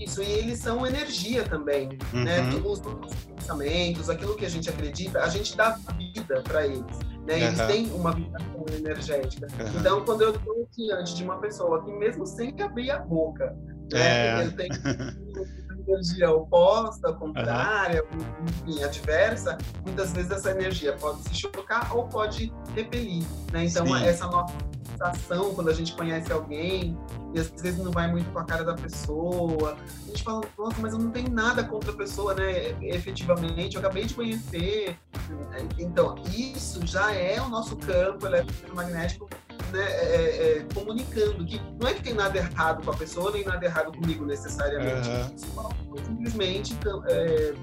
isso, 0.00 0.22
e 0.22 0.30
eles 0.30 0.58
são 0.58 0.86
energia 0.86 1.44
também, 1.44 1.88
né? 2.12 2.40
uhum. 2.40 2.50
né? 2.50 2.62
Os 2.64 2.80
nossos 2.82 3.24
pensamentos, 3.24 4.10
aquilo 4.10 4.36
que 4.36 4.44
a 4.44 4.48
gente 4.48 4.68
acredita, 4.68 5.20
a 5.20 5.28
gente 5.28 5.56
dá 5.56 5.78
vida 5.96 6.42
para 6.42 6.66
eles. 6.66 6.98
Né? 7.26 7.40
Eles 7.44 7.58
uhum. 7.58 7.66
têm 7.66 7.86
uma 7.92 8.12
vibração 8.12 8.64
energética. 8.76 9.46
Uhum. 9.58 9.80
Então, 9.80 10.04
quando 10.04 10.22
eu 10.22 10.30
estou 10.30 10.68
diante 10.76 11.14
de 11.14 11.24
uma 11.24 11.38
pessoa 11.38 11.82
que, 11.82 11.92
mesmo 11.92 12.26
sem 12.26 12.54
abrir 12.60 12.90
a 12.90 12.98
boca, 12.98 13.56
né, 13.92 14.40
é. 14.40 14.42
ele 14.42 14.52
tem 14.52 14.68
energia 15.86 16.30
oposta, 16.30 17.12
contrária, 17.12 18.04
uhum. 18.04 18.44
enfim, 18.46 18.82
adversa, 18.84 19.58
muitas 19.84 20.12
vezes 20.12 20.30
essa 20.30 20.50
energia 20.50 20.92
pode 20.94 21.22
se 21.22 21.34
chocar 21.34 21.94
ou 21.96 22.06
pode 22.08 22.52
repelir. 22.74 23.24
Né? 23.52 23.66
Então, 23.66 23.86
Sim. 23.86 24.04
essa 24.04 24.26
nossa 24.26 24.54
sensação 24.90 25.54
quando 25.54 25.68
a 25.68 25.74
gente 25.74 25.92
conhece 25.94 26.32
alguém 26.32 26.96
e 27.34 27.40
às 27.40 27.48
vezes 27.50 27.78
não 27.78 27.90
vai 27.90 28.10
muito 28.10 28.30
com 28.30 28.38
a 28.38 28.44
cara 28.44 28.62
da 28.62 28.74
pessoa. 28.74 29.76
A 30.04 30.06
gente 30.08 30.22
fala, 30.22 30.42
nossa, 30.58 30.76
mas 30.80 30.92
eu 30.92 30.98
não 30.98 31.10
tenho 31.10 31.30
nada 31.30 31.64
contra 31.64 31.90
a 31.90 31.96
pessoa, 31.96 32.34
né? 32.34 32.76
Efetivamente, 32.82 33.74
eu 33.74 33.80
acabei 33.80 34.04
de 34.04 34.14
conhecer. 34.14 34.96
Então, 35.78 36.14
isso 36.30 36.86
já 36.86 37.12
é 37.12 37.40
o 37.40 37.48
nosso 37.48 37.76
campo 37.76 38.26
eletromagnético 38.26 39.28
né, 39.72 39.84
é, 39.84 40.58
é, 40.58 40.66
comunicando 40.74 41.44
que 41.44 41.60
não 41.80 41.88
é 41.88 41.94
que 41.94 42.02
tem 42.02 42.14
nada 42.14 42.38
errado 42.38 42.84
com 42.84 42.90
a 42.90 42.96
pessoa 42.96 43.30
nem 43.32 43.44
nada 43.44 43.64
errado 43.64 43.92
comigo 43.92 44.24
necessariamente. 44.24 45.08
Uhum. 45.08 45.96
Simplesmente 46.04 46.76
é, 47.08 47.54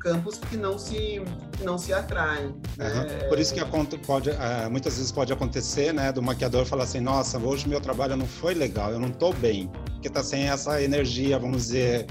campos 0.00 0.38
que 0.38 0.56
não 0.56 0.78
se 0.78 1.20
não 1.62 1.76
se 1.76 1.92
atraem. 1.92 2.54
Né? 2.76 3.06
Uhum. 3.22 3.28
Por 3.28 3.38
isso 3.38 3.52
que 3.52 3.64
pode, 3.98 4.30
uh, 4.30 4.70
muitas 4.70 4.96
vezes 4.96 5.10
pode 5.10 5.32
acontecer, 5.32 5.92
né, 5.92 6.12
do 6.12 6.22
maquiador 6.22 6.64
falar 6.64 6.84
assim, 6.84 7.00
nossa, 7.00 7.38
hoje 7.38 7.68
meu 7.68 7.80
trabalho 7.80 8.16
não 8.16 8.26
foi 8.26 8.54
legal, 8.54 8.92
eu 8.92 9.00
não 9.00 9.08
estou 9.08 9.32
bem, 9.32 9.68
porque 9.94 10.08
está 10.08 10.22
sem 10.22 10.48
essa 10.48 10.80
energia, 10.80 11.38
vamos 11.38 11.66
dizer, 11.66 12.06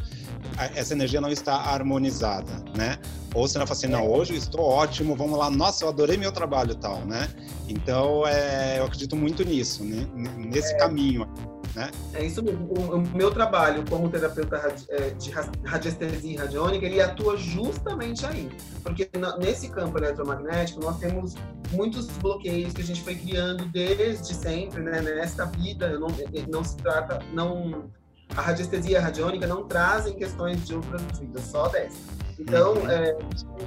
essa 0.75 0.93
energia 0.93 1.19
não 1.19 1.29
está 1.29 1.55
harmonizada, 1.55 2.63
né? 2.75 2.97
Ou 3.33 3.47
você 3.47 3.59
não 3.59 3.67
fala 3.67 3.77
assim, 3.77 3.87
não, 3.87 4.09
hoje 4.09 4.33
eu 4.33 4.37
estou 4.37 4.61
ótimo, 4.61 5.15
vamos 5.15 5.37
lá, 5.37 5.51
nossa, 5.51 5.83
eu 5.83 5.89
adorei 5.89 6.15
meu 6.15 6.31
trabalho 6.31 6.71
e 6.71 6.77
tal, 6.77 6.99
né? 7.05 7.27
Então, 7.67 8.25
é, 8.25 8.79
eu 8.79 8.85
acredito 8.85 9.15
muito 9.15 9.43
nisso, 9.43 9.83
né? 9.83 10.07
nesse 10.37 10.73
é. 10.73 10.77
caminho. 10.77 11.27
Né? 11.75 11.91
É 12.13 12.23
isso 12.23 12.41
mesmo. 12.41 12.65
O, 12.73 12.95
o 12.95 13.07
meu 13.15 13.31
trabalho 13.31 13.83
como 13.89 14.09
terapeuta 14.09 14.73
é, 14.89 15.09
de 15.09 15.29
radiestesia 15.65 16.39
radiônica, 16.39 16.85
ele 16.85 17.01
atua 17.01 17.35
justamente 17.35 18.25
aí. 18.25 18.49
Porque 18.81 19.09
nesse 19.39 19.67
campo 19.69 19.97
eletromagnético, 19.97 20.79
nós 20.79 20.97
temos 20.97 21.35
muitos 21.71 22.07
bloqueios 22.07 22.71
que 22.71 22.81
a 22.81 22.85
gente 22.85 23.01
foi 23.01 23.15
criando 23.15 23.65
desde 23.65 24.33
sempre, 24.33 24.81
né? 24.81 25.01
Nesta 25.01 25.45
vida, 25.45 25.99
não, 25.99 26.07
não 26.49 26.63
se 26.63 26.77
trata, 26.77 27.19
não... 27.33 27.91
A 28.35 28.41
radiestesia 28.41 28.93
e 28.93 28.95
a 28.97 29.01
radiônica 29.01 29.47
não 29.47 29.63
trazem 29.65 30.13
questões 30.13 30.65
de 30.65 30.75
outras 30.75 31.01
vidas, 31.19 31.43
só 31.43 31.67
dessa. 31.67 31.97
Então, 32.37 32.73
uhum. 32.73 32.89
é, 32.89 33.17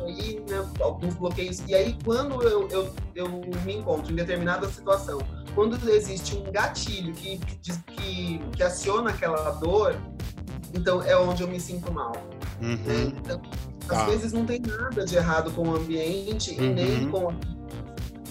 aí, 0.05 0.41
né, 0.49 0.67
alguns 0.81 1.15
bloqueios. 1.15 1.61
E 1.67 1.75
aí, 1.75 1.97
quando 2.05 2.43
eu, 2.43 2.69
eu, 2.69 2.95
eu 3.15 3.29
me 3.65 3.77
encontro 3.77 4.13
em 4.13 4.17
determinada 4.17 4.69
situação 4.69 5.21
quando 5.55 5.77
existe 5.91 6.37
um 6.37 6.53
gatilho 6.53 7.13
que, 7.15 7.39
que, 7.39 8.39
que 8.53 8.63
aciona 8.63 9.11
aquela 9.11 9.51
dor, 9.53 9.97
então 10.75 11.03
é 11.03 11.17
onde 11.17 11.43
eu 11.43 11.49
me 11.49 11.59
sinto 11.59 11.91
mal. 11.93 12.13
Uhum. 12.61 12.77
Né? 12.77 13.13
Então, 13.19 13.41
às 13.89 13.99
tá. 13.99 14.05
vezes 14.05 14.33
não 14.33 14.45
tem 14.45 14.61
nada 14.61 15.05
de 15.05 15.17
errado 15.17 15.51
com 15.53 15.67
o 15.67 15.77
ambiente 15.77 16.53
uhum. 16.53 16.65
e 16.65 16.69
nem 16.69 17.05
uhum. 17.05 17.11
com 17.11 17.58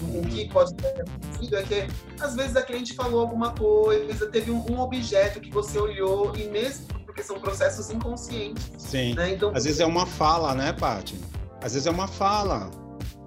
o 0.02 0.22
que 0.22 0.48
pode 0.48 0.74
ter 0.74 1.00
acontecido 1.00 1.56
é 1.56 1.62
que 1.62 1.86
às 2.20 2.34
vezes 2.34 2.56
a 2.56 2.62
cliente 2.62 2.94
falou 2.94 3.20
alguma 3.20 3.52
coisa, 3.52 4.26
teve 4.30 4.50
um, 4.50 4.64
um 4.70 4.80
objeto 4.80 5.40
que 5.40 5.50
você 5.50 5.78
olhou 5.78 6.34
e 6.36 6.44
mesmo 6.48 6.86
porque 7.04 7.22
são 7.22 7.40
processos 7.40 7.90
inconscientes. 7.90 8.70
Sim. 8.78 9.14
Né? 9.14 9.32
Então, 9.32 9.50
às 9.54 9.64
vezes 9.64 9.80
é 9.80 9.86
uma 9.86 10.06
fala, 10.06 10.54
né, 10.54 10.72
Paty? 10.72 11.18
Às 11.62 11.72
vezes 11.72 11.86
é 11.86 11.90
uma 11.90 12.06
fala. 12.06 12.70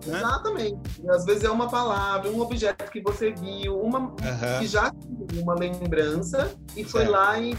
Né? 0.05 0.17
Exatamente. 0.17 1.09
Às 1.09 1.25
vezes 1.25 1.43
é 1.43 1.49
uma 1.49 1.69
palavra, 1.69 2.29
um 2.29 2.39
objeto 2.39 2.89
que 2.89 3.01
você 3.01 3.31
viu, 3.31 3.79
uma 3.79 3.99
uhum. 3.99 4.59
que 4.59 4.67
já 4.67 4.91
tinha 4.91 5.43
uma 5.43 5.55
lembrança 5.55 6.55
e 6.75 6.83
foi 6.83 7.01
certo. 7.01 7.11
lá 7.11 7.39
e, 7.39 7.57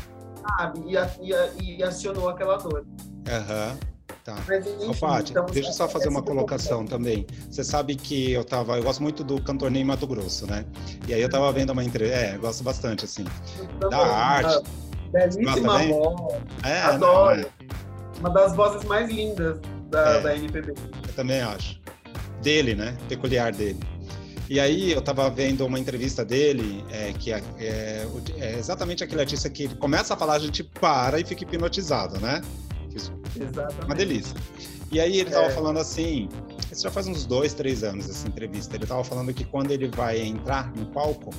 sabe, 0.57 0.81
e, 0.87 1.33
e, 1.62 1.76
e 1.78 1.83
acionou 1.83 2.28
aquela 2.28 2.57
dor. 2.57 2.87
Aham. 3.28 3.73
Uhum. 3.73 3.91
Tá. 4.25 4.37
Mas, 4.47 4.64
enfim, 4.64 4.87
Ô, 4.88 4.95
Paty, 4.95 5.33
então, 5.33 5.47
deixa 5.47 5.71
eu 5.71 5.73
só 5.73 5.88
fazer 5.88 6.09
uma 6.09 6.23
colocação 6.23 6.87
também. 6.87 7.26
Você 7.50 7.64
sabe 7.64 7.97
que 7.97 8.33
eu 8.33 8.45
tava, 8.45 8.76
eu 8.76 8.83
gosto 8.83 9.02
muito 9.02 9.25
do 9.25 9.43
cantor 9.43 9.71
Ney 9.71 9.85
Mato 9.85 10.07
Grosso, 10.07 10.47
né? 10.47 10.64
E 11.09 11.14
aí 11.14 11.21
eu 11.21 11.29
tava 11.29 11.50
vendo 11.50 11.71
uma 11.71 11.83
entrevista, 11.83 12.21
é, 12.21 12.37
eu 12.37 12.41
gosto 12.41 12.62
bastante, 12.62 13.05
assim, 13.05 13.25
da 13.91 13.99
arte. 13.99 14.62
Belíssima 15.11 15.79
voz. 15.87 16.41
É, 16.62 16.81
Adoro. 16.83 17.41
Não, 17.41 17.45
é. 17.45 17.47
Uma 18.21 18.31
das 18.31 18.55
vozes 18.55 18.85
mais 18.85 19.11
lindas 19.11 19.59
da, 19.91 20.09
é, 20.11 20.21
da 20.21 20.37
MPB. 20.37 20.73
Eu 21.09 21.14
também 21.14 21.41
acho 21.41 21.81
dele, 22.43 22.75
né? 22.75 22.97
Peculiar 23.09 23.52
dele. 23.52 23.81
E 24.49 24.61
aí 24.61 24.93
eu 24.93 24.99
estava 24.99 25.31
vendo 25.31 25.64
uma 25.64 25.79
entrevista 25.79 26.25
dele, 26.25 26.85
é, 26.91 27.12
que 27.12 27.33
é, 27.33 27.43
é, 27.59 28.07
é, 28.38 28.59
exatamente 28.59 29.02
aquele 29.02 29.21
artista 29.21 29.49
que 29.49 29.75
começa 29.76 30.12
a 30.12 30.17
falar, 30.17 30.35
a 30.35 30.38
gente 30.38 30.62
para 30.62 31.19
e 31.19 31.25
fica 31.25 31.45
hipnotizado, 31.45 32.21
né? 32.21 32.43
Exatamente. 33.40 33.84
Uma 33.84 33.94
delícia. 33.94 34.36
E 34.90 35.00
aí 35.00 35.18
ele 35.18 35.28
estava 35.30 35.46
é. 35.46 35.50
falando 35.50 35.78
assim, 35.78 36.28
isso 36.70 36.82
já 36.82 36.90
faz 36.90 37.06
uns 37.06 37.24
dois, 37.24 37.54
três 37.54 37.82
anos 37.82 38.08
essa 38.08 38.28
entrevista, 38.28 38.76
ele 38.76 38.84
estava 38.84 39.02
falando 39.02 39.32
que 39.32 39.44
quando 39.44 39.70
ele 39.70 39.88
vai 39.88 40.20
entrar 40.20 40.70
no 40.76 40.86
palco, 40.86 41.30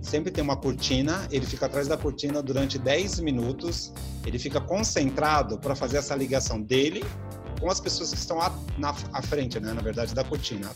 sempre 0.00 0.30
tem 0.30 0.42
uma 0.42 0.56
cortina, 0.56 1.26
ele 1.30 1.46
fica 1.46 1.66
atrás 1.66 1.86
da 1.86 1.96
cortina 1.96 2.42
durante 2.42 2.78
10 2.78 3.20
minutos, 3.20 3.92
ele 4.26 4.38
fica 4.38 4.60
concentrado 4.60 5.58
para 5.58 5.74
fazer 5.74 5.98
essa 5.98 6.14
ligação 6.14 6.60
dele 6.60 7.04
com 7.62 7.70
as 7.70 7.78
pessoas 7.78 8.10
que 8.10 8.18
estão 8.18 8.40
à, 8.40 8.52
na 8.76 8.90
à 9.12 9.22
frente, 9.22 9.60
né, 9.60 9.72
na 9.72 9.80
verdade, 9.80 10.12
da 10.12 10.24
cortina, 10.24 10.68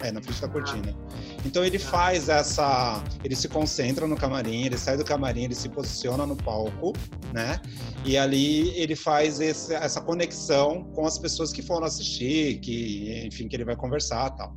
é, 0.00 0.12
na 0.12 0.20
frente 0.20 0.42
da 0.42 0.48
cortina. 0.48 0.94
Então 1.42 1.64
ele 1.64 1.78
faz 1.78 2.28
essa, 2.28 3.02
ele 3.24 3.34
se 3.34 3.48
concentra 3.48 4.06
no 4.06 4.14
camarim, 4.14 4.66
ele 4.66 4.76
sai 4.76 4.98
do 4.98 5.04
camarim, 5.04 5.44
ele 5.44 5.54
se 5.54 5.70
posiciona 5.70 6.26
no 6.26 6.36
palco, 6.36 6.92
né, 7.32 7.58
e 8.04 8.18
ali 8.18 8.68
ele 8.78 8.94
faz 8.94 9.40
esse, 9.40 9.72
essa 9.74 10.02
conexão 10.02 10.84
com 10.94 11.06
as 11.06 11.18
pessoas 11.18 11.50
que 11.50 11.62
foram 11.62 11.86
assistir, 11.86 12.58
que, 12.60 13.26
enfim, 13.26 13.48
que 13.48 13.56
ele 13.56 13.64
vai 13.64 13.74
conversar, 13.74 14.28
tal. 14.30 14.54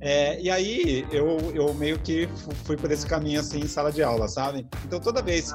É, 0.00 0.40
e 0.40 0.50
aí 0.50 1.06
eu, 1.10 1.38
eu 1.54 1.74
meio 1.74 1.98
que 1.98 2.28
fui 2.64 2.76
por 2.76 2.90
esse 2.92 3.04
caminho 3.04 3.40
assim 3.40 3.60
em 3.60 3.66
sala 3.66 3.90
de 3.90 4.02
aula, 4.02 4.28
sabe? 4.28 4.64
Então 4.84 5.00
toda 5.00 5.22
vez, 5.22 5.52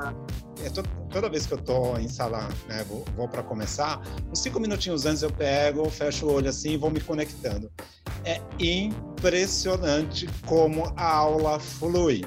é, 0.61 0.69
toda 1.13 1.29
vez 1.29 1.45
que 1.45 1.53
eu 1.53 1.59
tô 1.59 1.95
em 1.97 2.09
sala, 2.09 2.49
né, 2.67 2.83
vou, 2.89 3.05
vou 3.15 3.27
para 3.27 3.43
começar, 3.43 4.01
uns 4.29 4.39
cinco 4.39 4.59
minutinhos 4.59 5.05
antes 5.05 5.21
eu 5.21 5.31
pego, 5.31 5.87
fecho 5.89 6.25
o 6.25 6.33
olho 6.33 6.49
assim 6.49 6.71
e 6.71 6.77
vou 6.77 6.89
me 6.89 6.99
conectando. 6.99 7.71
É 8.25 8.41
impressionante 8.59 10.27
como 10.45 10.91
a 10.97 11.05
aula 11.05 11.59
flui 11.59 12.25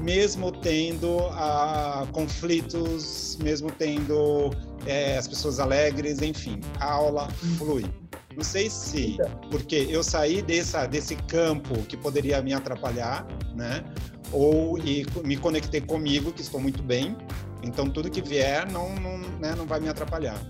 mesmo 0.00 0.52
tendo 0.52 1.20
ah, 1.30 2.06
conflitos, 2.12 3.38
mesmo 3.40 3.70
tendo 3.70 4.50
é, 4.86 5.16
as 5.16 5.28
pessoas 5.28 5.58
alegres, 5.60 6.20
enfim, 6.20 6.60
a 6.80 6.92
aula 6.92 7.28
flui. 7.56 7.84
Não 8.36 8.42
sei 8.42 8.68
se 8.68 9.16
porque 9.50 9.86
eu 9.88 10.02
saí 10.02 10.42
dessa, 10.42 10.86
desse 10.86 11.14
campo 11.14 11.74
que 11.84 11.96
poderia 11.96 12.42
me 12.42 12.52
atrapalhar, 12.52 13.26
né? 13.54 13.84
Ou 14.32 14.76
e 14.78 15.06
me 15.24 15.36
conectei 15.36 15.80
comigo, 15.80 16.32
que 16.32 16.42
estou 16.42 16.60
muito 16.60 16.82
bem. 16.82 17.16
Então 17.64 17.88
tudo 17.88 18.10
que 18.10 18.22
vier 18.22 18.70
não, 18.70 18.94
não, 18.96 19.18
né, 19.18 19.54
não 19.56 19.66
vai 19.66 19.80
me 19.80 19.88
atrapalhar. 19.88 20.40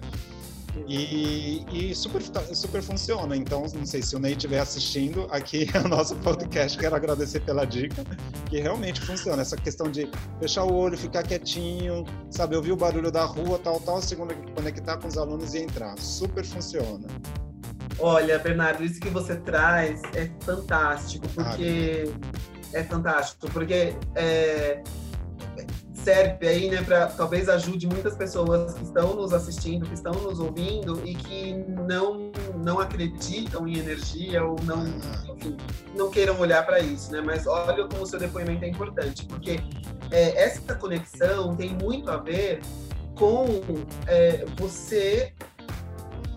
E, 0.89 1.65
e, 1.73 1.95
super, 1.95 2.21
super 2.53 2.83
funciona. 2.83 3.37
Então, 3.37 3.65
não 3.75 3.87
sei 3.87 4.03
se 4.03 4.17
o 4.17 4.19
Ney 4.19 4.33
estiver 4.33 4.59
assistindo 4.59 5.27
aqui 5.31 5.69
ao 5.75 5.89
nosso 5.89 6.17
podcast, 6.17 6.77
quero 6.77 6.97
agradecer 6.97 7.41
pela 7.41 7.65
dica, 7.65 8.05
que 8.49 8.59
realmente 8.59 9.01
funciona. 9.01 9.43
Essa 9.43 9.57
questão 9.57 9.91
de 9.91 10.11
fechar 10.41 10.65
o 10.65 10.75
olho, 10.75 10.99
ficar 10.99 11.23
quietinho, 11.23 12.05
sabe, 12.31 12.57
ouvir 12.57 12.73
o 12.73 12.77
barulho 12.77 13.11
da 13.11 13.25
rua, 13.25 13.59
tal, 13.63 13.79
tal, 13.81 14.03
segundo 14.03 14.35
conectar 14.55 14.97
com 14.99 15.07
os 15.07 15.17
alunos 15.17 15.55
e 15.55 15.59
entrar. 15.59 15.97
Super 15.99 16.45
funciona. 16.45 17.07
Olha, 17.99 18.39
Bernardo, 18.39 18.85
isso 18.85 19.01
que 19.01 19.09
você 19.09 19.37
traz 19.37 20.03
é 20.15 20.29
fantástico, 20.41 21.29
porque 21.29 22.11
ah, 22.13 22.79
é 22.79 22.83
fantástico, 22.83 23.49
porque 23.53 23.95
é, 24.17 24.83
serve 26.05 26.47
aí, 26.47 26.71
né, 26.71 26.83
para 26.83 27.07
talvez 27.07 27.49
ajude 27.49 27.87
muitas 27.87 28.15
pessoas 28.15 28.75
que 28.75 28.85
estão 28.85 29.15
nos 29.15 29.33
assistindo, 29.33 29.87
que 29.87 29.95
estão 29.95 30.13
nos 30.13 30.39
ouvindo 30.39 31.01
e 31.05 31.15
que 31.15 31.55
não 31.89 32.31
não 32.63 32.79
acreditam 32.79 33.67
em 33.67 33.79
energia 33.79 34.45
ou 34.45 34.57
não, 34.65 34.87
enfim, 34.87 35.57
não 35.97 36.11
queiram 36.11 36.39
olhar 36.39 36.65
para 36.65 36.81
isso, 36.81 37.13
né? 37.13 37.21
Mas 37.21 37.47
olha 37.47 37.87
como 37.87 38.03
o 38.03 38.07
seu 38.07 38.19
depoimento 38.19 38.65
é 38.65 38.69
importante, 38.69 39.27
porque 39.27 39.61
é, 40.11 40.45
essa 40.45 40.75
conexão 40.75 41.55
tem 41.55 41.77
muito 41.83 42.11
a 42.11 42.17
ver 42.17 42.61
com 43.15 43.47
é, 44.07 44.45
você 44.57 45.33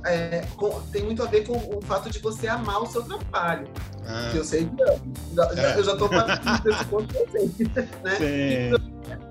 é, 0.05 0.45
com, 0.55 0.81
tem 0.91 1.03
muito 1.03 1.21
a 1.23 1.25
ver 1.25 1.45
com 1.45 1.57
o 1.57 1.81
fato 1.81 2.09
de 2.09 2.19
você 2.19 2.47
amar 2.47 2.81
o 2.81 2.85
seu 2.85 3.03
trabalho. 3.03 3.67
Ah. 4.05 4.29
Que 4.31 4.37
eu 4.37 4.43
sei 4.43 4.65
que 4.65 4.81
amo. 4.83 5.13
É. 5.57 5.77
Eu 5.77 5.83
já 5.83 5.93
estou 5.93 6.09
partindo 6.09 6.59
desse 6.63 6.85
ponto 6.85 7.15
eu 7.15 7.27
sei. 7.29 7.51
Né? 8.03 8.67
Então, 8.67 9.26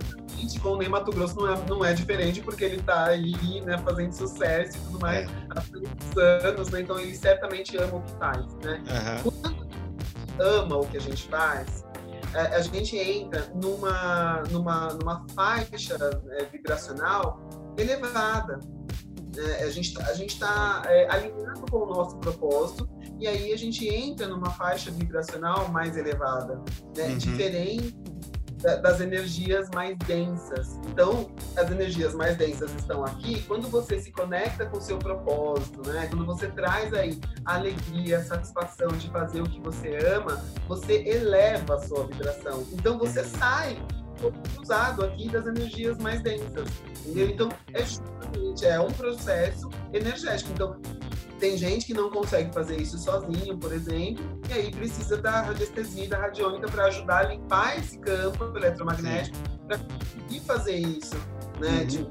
com 0.55 0.71
o 0.71 0.77
Ney 0.79 0.89
Mato 0.89 1.11
Grosso 1.11 1.37
não 1.37 1.53
é, 1.53 1.65
não 1.69 1.85
é 1.85 1.93
diferente, 1.93 2.41
porque 2.41 2.65
ele 2.65 2.77
está 2.77 3.07
aí 3.07 3.61
né, 3.63 3.77
fazendo 3.79 4.13
sucesso 4.13 4.77
e 4.77 4.81
tudo 4.83 5.01
mais 5.01 5.29
é. 5.29 5.33
há 5.51 5.61
tantos 5.61 6.19
anos, 6.19 6.71
né? 6.71 6.81
então 6.81 6.99
ele 6.99 7.15
certamente 7.15 7.77
ama 7.77 7.97
o 7.97 8.03
que 8.03 8.13
faz. 8.13 8.47
Né? 8.63 8.83
Uhum. 9.25 9.31
Quando 9.43 9.67
ama 10.39 10.77
o 10.77 10.87
que 10.87 10.97
a 10.97 11.01
gente 11.01 11.29
faz, 11.29 11.85
a, 12.35 12.61
gente 12.61 12.97
entra 12.97 13.51
numa, 13.55 14.43
numa, 14.51 14.89
numa 14.95 15.27
faixa 15.35 15.97
é, 16.33 16.45
vibracional 16.45 17.41
elevada. 17.79 18.61
É, 19.37 19.65
a 19.65 19.71
gente 19.71 20.01
a 20.01 20.15
gente 20.15 20.31
está 20.31 20.83
é, 20.87 21.11
alinhado 21.11 21.71
com 21.71 21.79
o 21.79 21.87
nosso 21.87 22.17
propósito 22.19 22.89
e 23.19 23.27
aí 23.27 23.53
a 23.53 23.57
gente 23.57 23.87
entra 23.87 24.27
numa 24.27 24.51
faixa 24.51 24.91
vibracional 24.91 25.69
mais 25.69 25.97
elevada, 25.97 26.63
né? 26.97 27.09
Uhum. 27.09 27.19
diferente 27.19 27.95
das 28.57 29.01
energias 29.01 29.69
mais 29.71 29.97
densas. 29.99 30.79
Então, 30.89 31.31
as 31.57 31.71
energias 31.71 32.15
mais 32.15 32.37
densas 32.37 32.75
estão 32.75 33.05
aqui 33.05 33.43
quando 33.43 33.69
você 33.69 33.99
se 34.01 34.11
conecta 34.11 34.67
com 34.67 34.79
o 34.79 34.81
seu 34.81 34.99
propósito, 34.99 35.87
né? 35.89 36.07
Quando 36.09 36.25
você 36.25 36.49
traz 36.49 36.93
aí 36.95 37.21
a 37.45 37.57
alegria, 37.57 38.19
a 38.19 38.23
satisfação 38.23 38.89
de 38.89 39.11
fazer 39.11 39.43
o 39.43 39.45
que 39.45 39.61
você 39.61 39.97
ama, 40.07 40.43
você 40.67 41.03
eleva 41.07 41.75
a 41.75 41.81
sua 41.81 42.07
vibração. 42.07 42.67
Então, 42.73 42.99
você 42.99 43.25
sai 43.25 43.79
usado 44.59 45.05
aqui 45.05 45.29
das 45.29 45.47
energias 45.47 45.99
mais 45.99 46.23
densas, 46.23 46.69
entendeu? 47.05 47.29
Então, 47.29 47.49
é 47.75 47.85
justamente, 47.85 48.67
é 48.67 48.81
um 48.81 48.91
processo 48.91 49.69
energético. 49.93 50.51
Então, 50.53 50.77
tem 51.39 51.57
gente 51.57 51.87
que 51.87 51.95
não 51.95 52.11
consegue 52.11 52.53
fazer 52.53 52.81
isso 52.81 52.99
sozinho, 52.99 53.57
por 53.59 53.73
exemplo, 53.73 54.25
e 54.49 54.53
aí 54.53 54.71
precisa 54.71 55.17
da 55.17 55.43
radiestesia 55.43 56.05
e 56.05 56.09
da 56.09 56.19
radiônica 56.19 56.69
para 56.69 56.87
ajudar 56.87 57.27
a 57.27 57.29
limpar 57.29 57.79
esse 57.79 57.99
campo 57.99 58.45
eletromagnético 58.57 59.37
para 59.67 59.79
conseguir 59.79 60.41
fazer 60.41 60.77
isso, 60.77 61.17
né? 61.61 61.81
Uhum. 61.81 61.87
De 61.87 62.07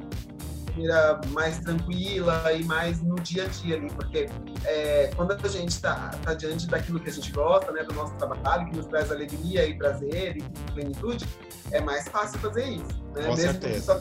maneira 0.76 1.22
mais 1.30 1.60
tranquila 1.60 2.52
e 2.54 2.64
mais 2.66 3.02
no 3.02 3.16
dia 3.16 3.46
a 3.46 3.48
dia 3.48 3.78
ali, 3.78 3.90
porque 3.92 4.30
é, 4.66 5.12
quando 5.16 5.32
a 5.32 5.48
gente 5.48 5.70
está 5.70 6.12
tá 6.24 6.34
diante 6.34 6.68
daquilo 6.68 7.00
que 7.00 7.10
a 7.10 7.14
gente 7.14 7.32
gosta, 7.32 7.72
né, 7.72 7.84
do 7.84 7.94
nosso 7.94 8.14
trabalho, 8.16 8.70
que 8.70 8.76
nos 8.76 8.86
traz 8.88 9.12
alegria 9.12 9.66
e 9.66 9.78
prazer 9.78 10.38
e 10.38 10.72
plenitude, 10.74 11.26
é 11.72 11.82
mais 11.82 12.08
fácil 12.10 12.40
fazer 12.40 12.66
isso. 12.66 13.04
Né? 13.14 13.24
Com 13.24 13.36
Mesmo 13.36 13.38
certeza. 13.38 14.00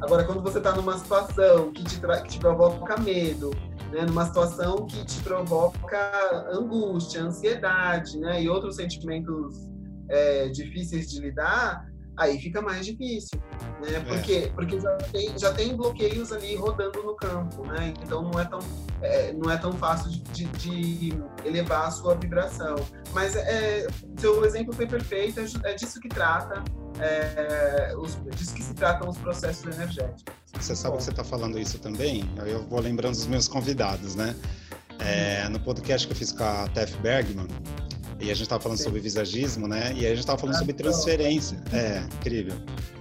Agora, 0.00 0.24
quando 0.24 0.42
você 0.42 0.58
está 0.58 0.72
numa 0.72 0.98
situação 0.98 1.72
que 1.72 1.84
te, 1.84 2.00
que 2.00 2.28
te 2.28 2.38
provoca 2.38 2.96
medo, 2.98 3.50
né, 3.92 4.06
numa 4.06 4.24
situação 4.24 4.86
que 4.86 5.04
te 5.04 5.20
provoca 5.22 6.48
angústia, 6.50 7.22
ansiedade, 7.22 8.18
né, 8.18 8.42
e 8.42 8.48
outros 8.48 8.76
sentimentos 8.76 9.70
é, 10.08 10.48
difíceis 10.48 11.10
de 11.10 11.20
lidar, 11.20 11.86
aí 12.16 12.38
fica 12.38 12.60
mais 12.60 12.84
difícil, 12.84 13.40
né? 13.80 14.00
Porque, 14.06 14.32
é. 14.32 14.48
porque 14.48 14.80
já, 14.80 14.96
tem, 14.96 15.38
já 15.38 15.52
tem 15.52 15.76
bloqueios 15.76 16.32
ali 16.32 16.54
rodando 16.54 17.02
no 17.02 17.14
campo, 17.16 17.66
né? 17.66 17.94
Então 18.02 18.22
não 18.22 18.38
é 18.38 18.44
tão, 18.44 18.58
é, 19.00 19.32
não 19.32 19.50
é 19.50 19.56
tão 19.56 19.72
fácil 19.72 20.10
de, 20.10 20.44
de, 20.44 21.12
elevar 21.44 21.86
a 21.86 21.90
sua 21.90 22.14
vibração. 22.14 22.76
Mas 23.12 23.34
é, 23.34 23.86
seu 24.18 24.44
exemplo 24.44 24.72
foi 24.74 24.86
perfeito, 24.86 25.40
é, 25.40 25.70
é 25.70 25.74
disso 25.74 26.00
que 26.00 26.08
trata, 26.08 26.62
é, 27.00 27.94
os, 27.96 28.18
disso 28.36 28.54
que 28.54 28.62
se 28.62 28.74
tratam 28.74 29.08
os 29.08 29.18
processos 29.18 29.64
energéticos. 29.64 30.24
Você 30.58 30.76
sabe 30.76 30.92
Bom. 30.92 30.98
que 30.98 31.04
você 31.04 31.10
está 31.10 31.24
falando 31.24 31.58
isso 31.58 31.78
também? 31.78 32.28
Eu 32.46 32.62
vou 32.64 32.80
lembrando 32.80 33.14
os 33.14 33.26
meus 33.26 33.48
convidados, 33.48 34.14
né? 34.14 34.34
É, 34.98 35.48
no 35.48 35.58
podcast 35.58 36.06
que 36.06 36.12
eu 36.12 36.16
fiz 36.16 36.32
com 36.32 36.44
a 36.44 36.68
Tef 36.68 36.96
Bergman, 36.98 37.48
e 38.22 38.30
a 38.30 38.34
gente 38.34 38.42
estava 38.42 38.62
falando 38.62 38.78
Sim. 38.78 38.84
sobre 38.84 39.00
visagismo, 39.00 39.66
né? 39.66 39.92
E 39.96 40.06
a 40.06 40.10
gente 40.10 40.20
estava 40.20 40.38
falando 40.38 40.54
ah, 40.54 40.58
sobre 40.60 40.72
transferência. 40.74 41.60
É, 41.72 42.04
incrível. 42.20 42.56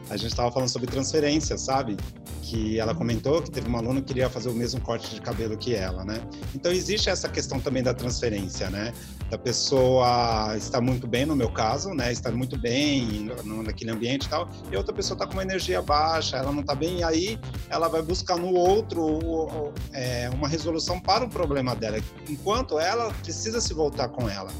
A 0.10 0.18
gente 0.18 0.32
estava 0.32 0.52
falando 0.52 0.68
sobre 0.68 0.88
transferência, 0.88 1.58
sabe? 1.60 1.96
Que 2.42 2.80
ela 2.80 2.96
comentou 2.96 3.40
que 3.40 3.52
teve 3.52 3.68
uma 3.68 3.78
aluna 3.78 4.02
que 4.02 4.08
queria 4.08 4.32
fazer 4.32 4.50
o 4.50 4.54
mesmo 4.54 4.82
corte 4.82 5.14
de 5.14 5.22
cabelo 5.22 5.56
que 5.56 5.76
ela, 5.76 6.04
né? 6.04 6.20
Então 6.56 6.72
existe 6.72 7.08
essa 7.08 7.30
questão 7.30 7.60
também 7.60 7.84
da 7.84 7.94
transferência, 7.94 8.72
né? 8.72 8.92
Da 9.32 9.38
pessoa 9.38 10.56
estar 10.58 10.82
muito 10.82 11.08
bem, 11.08 11.26
no 11.26 11.38
meu 11.38 11.50
caso, 11.50 11.92
né? 11.92 12.12
Estar 12.12 12.34
muito 12.34 12.60
bem 12.60 13.32
naquele 13.64 13.90
ambiente 13.90 14.26
e 14.26 14.30
tal, 14.30 14.50
e 14.70 14.76
outra 14.76 14.94
pessoa 14.94 15.16
está 15.16 15.26
com 15.26 15.32
uma 15.34 15.42
energia 15.42 15.82
baixa, 15.82 16.36
ela 16.36 16.52
não 16.52 16.60
está 16.60 16.76
bem, 16.76 17.00
e 17.00 17.04
aí 17.04 17.40
ela 17.70 17.88
vai 17.88 18.02
buscar 18.02 18.36
no 18.38 18.54
outro 18.54 19.72
é, 19.94 20.30
uma 20.34 20.50
resolução 20.50 21.00
para 21.00 21.24
o 21.24 21.30
problema 21.30 21.74
dela, 21.74 21.98
enquanto 22.30 22.78
ela 22.78 23.10
precisa 23.24 23.62
se 23.62 23.74
voltar 23.74 24.10
com 24.10 24.30
ela. 24.30 24.52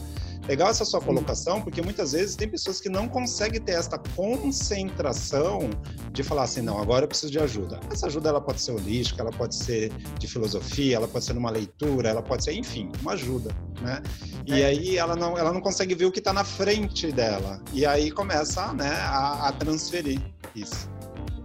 Legal 0.52 0.70
essa 0.70 0.84
sua 0.84 1.00
colocação, 1.00 1.62
porque 1.62 1.82
muitas 1.82 2.12
vezes 2.12 2.36
tem 2.36 2.46
pessoas 2.46 2.82
que 2.82 2.90
não 2.90 3.08
conseguem 3.08 3.62
ter 3.62 3.72
essa 3.72 3.98
concentração 4.18 5.70
de 6.12 6.24
falar 6.24 6.44
assim, 6.44 6.62
não, 6.62 6.78
agora 6.78 7.06
eu 7.06 7.08
preciso 7.08 7.32
de 7.32 7.40
ajuda. 7.40 7.80
Essa 7.90 8.08
ajuda 8.08 8.28
ela 8.28 8.42
pode 8.42 8.60
ser 8.60 8.74
holística, 8.74 9.22
ela 9.22 9.32
pode 9.32 9.56
ser 9.56 9.94
de 10.20 10.28
filosofia, 10.28 10.98
ela 10.98 11.08
pode 11.08 11.24
ser 11.24 11.36
numa 11.36 11.50
leitura, 11.50 12.10
ela 12.10 12.22
pode 12.22 12.44
ser, 12.44 12.52
enfim, 12.52 12.92
uma 13.02 13.14
ajuda, 13.14 13.56
né? 13.80 14.04
E 14.46 14.62
é. 14.62 14.66
aí 14.66 14.98
ela 14.98 15.16
não, 15.16 15.38
ela 15.38 15.54
não 15.54 15.62
consegue 15.62 15.96
ver 15.96 16.04
o 16.04 16.12
que 16.12 16.20
está 16.20 16.34
na 16.34 16.44
frente 16.44 17.14
dela. 17.14 17.64
E 17.72 17.86
aí 17.86 18.12
começa, 18.12 18.74
né, 18.74 18.92
a, 18.92 19.48
a 19.48 19.52
transferir 19.54 20.20
isso. 20.54 20.90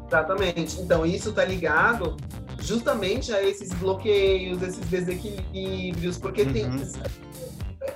Exatamente. 0.08 0.80
Então 0.80 1.06
isso 1.06 1.28
está 1.28 1.44
ligado 1.44 2.16
justamente 2.58 3.32
a 3.32 3.40
esses 3.40 3.72
bloqueios, 3.74 4.60
esses 4.62 4.84
desequilíbrios, 4.86 6.18
porque 6.18 6.42
uhum. 6.42 6.52
tem 6.52 6.64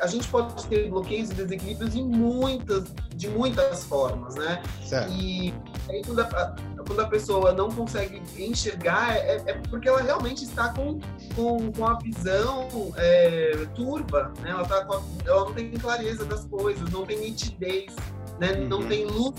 a 0.01 0.07
gente 0.07 0.29
pode 0.29 0.67
ter 0.67 0.89
bloqueios 0.89 1.31
e 1.31 1.35
desequilíbrios 1.35 1.95
em 1.95 2.05
muitas, 2.05 2.85
de 3.15 3.29
muitas 3.29 3.85
formas, 3.85 4.35
né? 4.35 4.63
Certo. 4.85 5.13
E 5.13 5.55
aí 5.89 6.03
quando 6.05 6.21
a, 6.21 6.57
quando 6.87 7.01
a 7.01 7.07
pessoa 7.07 7.53
não 7.53 7.71
consegue 7.71 8.23
enxergar, 8.39 9.17
é, 9.17 9.43
é 9.47 9.55
porque 9.69 9.89
ela 9.89 10.01
realmente 10.01 10.45
está 10.45 10.73
com, 10.75 10.99
com, 11.35 11.73
com 11.73 11.87
a 11.87 11.99
visão 11.99 12.69
é, 12.97 13.67
turva, 13.75 14.33
né? 14.43 14.51
Ela, 14.51 14.65
tá 14.65 14.77
a, 14.77 15.29
ela 15.29 15.45
não 15.45 15.55
tem 15.55 15.71
clareza 15.73 16.25
das 16.25 16.45
coisas, 16.47 16.91
não 16.91 17.05
tem 17.05 17.19
nitidez, 17.21 17.95
né? 18.39 18.53
Uhum. 18.53 18.69
Não 18.69 18.87
tem 18.87 19.07
luz 19.07 19.35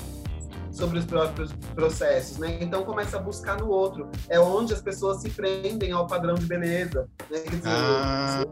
sobre 0.71 0.99
os 0.99 1.05
próprios 1.05 1.51
processos, 1.75 2.37
né? 2.37 2.57
Então 2.61 2.83
começa 2.83 3.17
a 3.17 3.19
buscar 3.19 3.57
no 3.57 3.69
outro. 3.69 4.09
É 4.29 4.39
onde 4.39 4.73
as 4.73 4.81
pessoas 4.81 5.21
se 5.21 5.29
prendem 5.29 5.91
ao 5.91 6.07
padrão 6.07 6.35
de 6.35 6.45
beleza. 6.45 7.09
Né? 7.29 7.39
Quer 7.39 7.55
dizer, 7.55 7.61
ah 7.65 8.43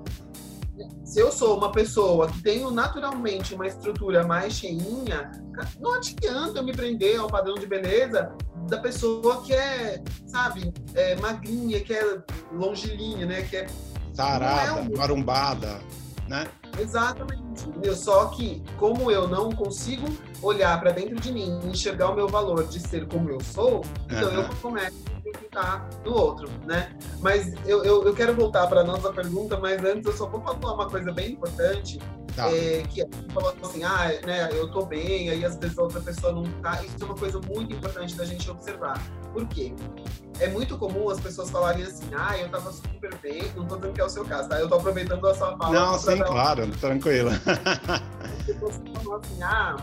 se 1.03 1.19
eu 1.19 1.31
sou 1.31 1.57
uma 1.57 1.71
pessoa 1.71 2.27
que 2.27 2.41
tenho 2.41 2.71
naturalmente 2.71 3.53
uma 3.53 3.67
estrutura 3.67 4.25
mais 4.25 4.53
cheinha, 4.53 5.31
não 5.79 5.95
adianta 5.95 6.59
eu 6.59 6.63
me 6.63 6.71
prender 6.71 7.19
ao 7.19 7.27
padrão 7.27 7.55
de 7.55 7.65
beleza 7.65 8.31
da 8.69 8.77
pessoa 8.77 9.41
que 9.41 9.53
é, 9.53 10.01
sabe, 10.27 10.71
é 10.93 11.15
magrinha, 11.15 11.79
que 11.81 11.93
é 11.93 12.21
longilínea, 12.53 13.25
né? 13.25 13.41
Que 13.43 13.57
é. 13.57 13.67
Sarada, 14.13 14.79
é 14.79 14.81
um... 14.81 14.97
marumbada, 14.97 15.79
né? 16.27 16.47
Exatamente. 16.79 17.67
Entendeu? 17.67 17.95
Só 17.95 18.25
que, 18.27 18.63
como 18.77 19.11
eu 19.11 19.27
não 19.27 19.51
consigo 19.51 20.07
olhar 20.41 20.79
para 20.79 20.91
dentro 20.91 21.15
de 21.15 21.31
mim 21.31 21.59
e 21.63 21.67
enxergar 21.67 22.11
o 22.11 22.15
meu 22.15 22.27
valor 22.27 22.67
de 22.67 22.79
ser 22.79 23.07
como 23.07 23.29
eu 23.29 23.41
sou, 23.41 23.83
então 24.05 24.29
uhum. 24.29 24.41
eu 24.41 24.49
começo 24.61 25.09
está 25.31 25.87
no 26.05 26.13
outro, 26.13 26.49
né? 26.65 26.95
Mas 27.19 27.53
eu, 27.65 27.83
eu, 27.83 28.03
eu 28.03 28.13
quero 28.13 28.33
voltar 28.33 28.67
para 28.67 28.81
a 28.81 28.83
nossa 28.83 29.11
pergunta, 29.11 29.57
mas 29.57 29.83
antes 29.83 30.05
eu 30.05 30.13
só 30.13 30.27
vou 30.27 30.41
falar 30.41 30.73
uma 30.73 30.89
coisa 30.89 31.11
bem 31.11 31.31
importante, 31.31 31.99
tá. 32.35 32.49
é, 32.51 32.83
que 32.83 33.05
falou 33.33 33.53
assim, 33.61 33.83
ah, 33.83 34.07
né, 34.25 34.49
eu 34.51 34.69
tô 34.71 34.85
bem, 34.85 35.29
aí 35.29 35.43
às 35.45 35.57
vezes 35.57 35.77
a 35.77 35.83
outra 35.83 35.99
pessoa 36.01 36.33
não 36.33 36.43
tá. 36.61 36.83
Isso 36.83 36.95
é 37.01 37.05
uma 37.05 37.15
coisa 37.15 37.39
muito 37.39 37.73
importante 37.73 38.15
da 38.15 38.25
gente 38.25 38.49
observar. 38.49 39.01
Por 39.33 39.47
quê? 39.47 39.73
É 40.39 40.47
muito 40.47 40.77
comum 40.77 41.09
as 41.09 41.19
pessoas 41.19 41.49
falarem 41.49 41.83
assim, 41.83 42.09
ah, 42.17 42.37
eu 42.37 42.49
tava 42.49 42.71
super 42.71 43.13
bem, 43.15 43.43
não 43.55 43.65
tô 43.65 43.75
dizendo 43.75 43.93
que 43.93 44.01
é 44.01 44.05
o 44.05 44.09
seu 44.09 44.25
caso, 44.25 44.49
tá? 44.49 44.59
Eu 44.59 44.69
tô 44.69 44.75
aproveitando 44.75 45.27
a 45.27 45.35
sua 45.35 45.57
fala. 45.57 45.71
Não, 45.71 45.99
sim, 45.99 46.17
claro, 46.19 46.65
um... 46.65 46.71
tranquila. 46.79 47.31
As 47.31 48.45
pessoas 48.45 48.81
falam 48.93 49.19
assim, 49.19 49.43
ah, 49.43 49.75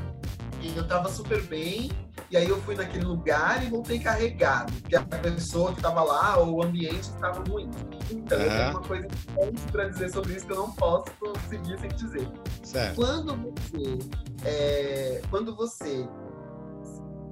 eu 0.74 0.88
tava 0.88 1.08
super 1.08 1.42
bem, 1.42 1.90
e 2.36 2.38
aí 2.38 2.48
eu 2.50 2.60
fui 2.60 2.74
naquele 2.74 3.04
lugar 3.04 3.64
e 3.64 3.70
voltei 3.70 3.98
carregado, 3.98 4.70
porque 4.74 4.94
a 4.94 5.02
pessoa 5.02 5.72
que 5.72 5.78
estava 5.78 6.02
lá 6.02 6.36
ou 6.36 6.56
o 6.56 6.62
ambiente 6.62 7.00
estava 7.00 7.42
ruim. 7.48 7.70
Então, 8.10 8.38
eu 8.38 8.50
tenho 8.50 8.70
uma 8.72 8.82
coisa 8.82 9.06
importante 9.06 9.72
para 9.72 9.88
dizer 9.88 10.10
sobre 10.10 10.34
isso 10.34 10.46
que 10.46 10.52
eu 10.52 10.58
não 10.58 10.70
posso 10.72 11.10
seguir 11.48 11.78
sem 11.78 11.88
dizer. 11.88 12.28
Certo. 12.62 12.96
Quando 12.96 13.34
você, 13.36 13.98
é, 14.44 15.22
quando 15.30 15.56
você 15.56 16.06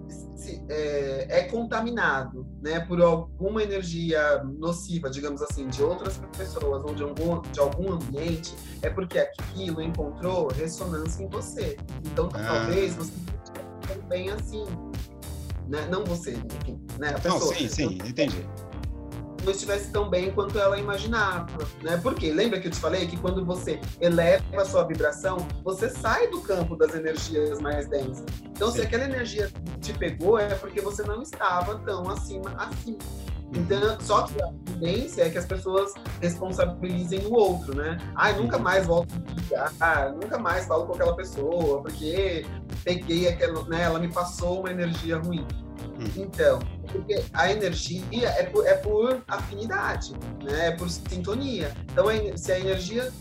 se, 0.08 0.64
é, 0.70 1.26
é, 1.28 1.42
contaminado 1.48 2.46
né, 2.62 2.80
por 2.80 3.02
alguma 3.02 3.62
energia 3.62 4.42
nociva, 4.42 5.10
digamos 5.10 5.42
assim, 5.42 5.68
de 5.68 5.82
outras 5.82 6.18
pessoas 6.34 6.82
ou 6.82 6.94
de 6.94 7.02
algum, 7.02 7.42
de 7.42 7.60
algum 7.60 7.92
ambiente, 7.92 8.54
é 8.80 8.88
porque 8.88 9.18
aquilo 9.18 9.82
encontrou 9.82 10.48
ressonância 10.48 11.22
em 11.22 11.28
você. 11.28 11.76
Então, 12.06 12.30
ah. 12.32 12.42
talvez 12.42 12.94
você 12.94 13.12
bem 14.08 14.30
assim. 14.30 14.64
né? 15.68 15.86
Não 15.90 16.04
você, 16.04 16.32
enfim, 16.32 16.80
né? 16.98 17.10
A 17.10 17.18
pessoa. 17.18 17.40
Não, 17.40 17.52
sim, 17.52 17.68
sim, 17.68 17.98
entendi 18.04 18.46
não 19.44 19.52
estivesse 19.52 19.90
tão 19.90 20.08
bem 20.08 20.30
quanto 20.32 20.58
ela 20.58 20.78
imaginava, 20.78 21.46
né? 21.82 21.98
Porque 22.02 22.32
lembra 22.32 22.60
que 22.60 22.68
eu 22.68 22.72
te 22.72 22.78
falei 22.78 23.06
que 23.06 23.16
quando 23.16 23.44
você 23.44 23.78
eleva 24.00 24.42
a 24.56 24.64
sua 24.64 24.84
vibração, 24.84 25.46
você 25.62 25.88
sai 25.88 26.28
do 26.28 26.40
campo 26.40 26.76
das 26.76 26.94
energias 26.94 27.60
mais 27.60 27.86
densas. 27.86 28.24
Então, 28.44 28.70
Sim. 28.70 28.78
se 28.78 28.86
aquela 28.86 29.04
energia 29.04 29.50
te 29.80 29.92
pegou, 29.92 30.38
é 30.38 30.54
porque 30.54 30.80
você 30.80 31.02
não 31.02 31.22
estava 31.22 31.78
tão 31.80 32.08
acima 32.08 32.54
assim. 32.56 32.96
Então, 33.54 33.98
só 34.00 34.22
que 34.22 34.42
a 34.42 34.52
tendência 34.66 35.22
é 35.22 35.30
que 35.30 35.38
as 35.38 35.46
pessoas 35.46 35.94
responsabilizem 36.20 37.26
o 37.26 37.32
outro, 37.32 37.74
né? 37.74 37.98
Ah, 38.14 38.32
nunca 38.32 38.58
mais 38.58 38.86
volto 38.86 39.14
a 39.80 40.08
nunca 40.10 40.38
mais 40.38 40.66
falo 40.66 40.86
com 40.86 40.94
aquela 40.94 41.14
pessoa, 41.14 41.80
porque 41.82 42.44
peguei 42.82 43.28
aquela, 43.28 43.62
né? 43.64 43.82
Ela 43.82 43.98
me 43.98 44.08
passou 44.08 44.60
uma 44.60 44.70
energia 44.70 45.18
ruim. 45.18 45.46
Então, 46.16 46.58
porque 46.90 47.24
a 47.32 47.50
energia 47.50 48.28
é 48.30 48.44
por, 48.44 48.66
é 48.66 48.74
por 48.74 49.22
afinidade, 49.28 50.12
né? 50.42 50.68
É 50.68 50.70
por 50.72 50.88
sintonia. 50.88 51.72
Então, 51.92 52.06
se 52.36 52.52
a 52.52 52.58
energia 52.58 53.12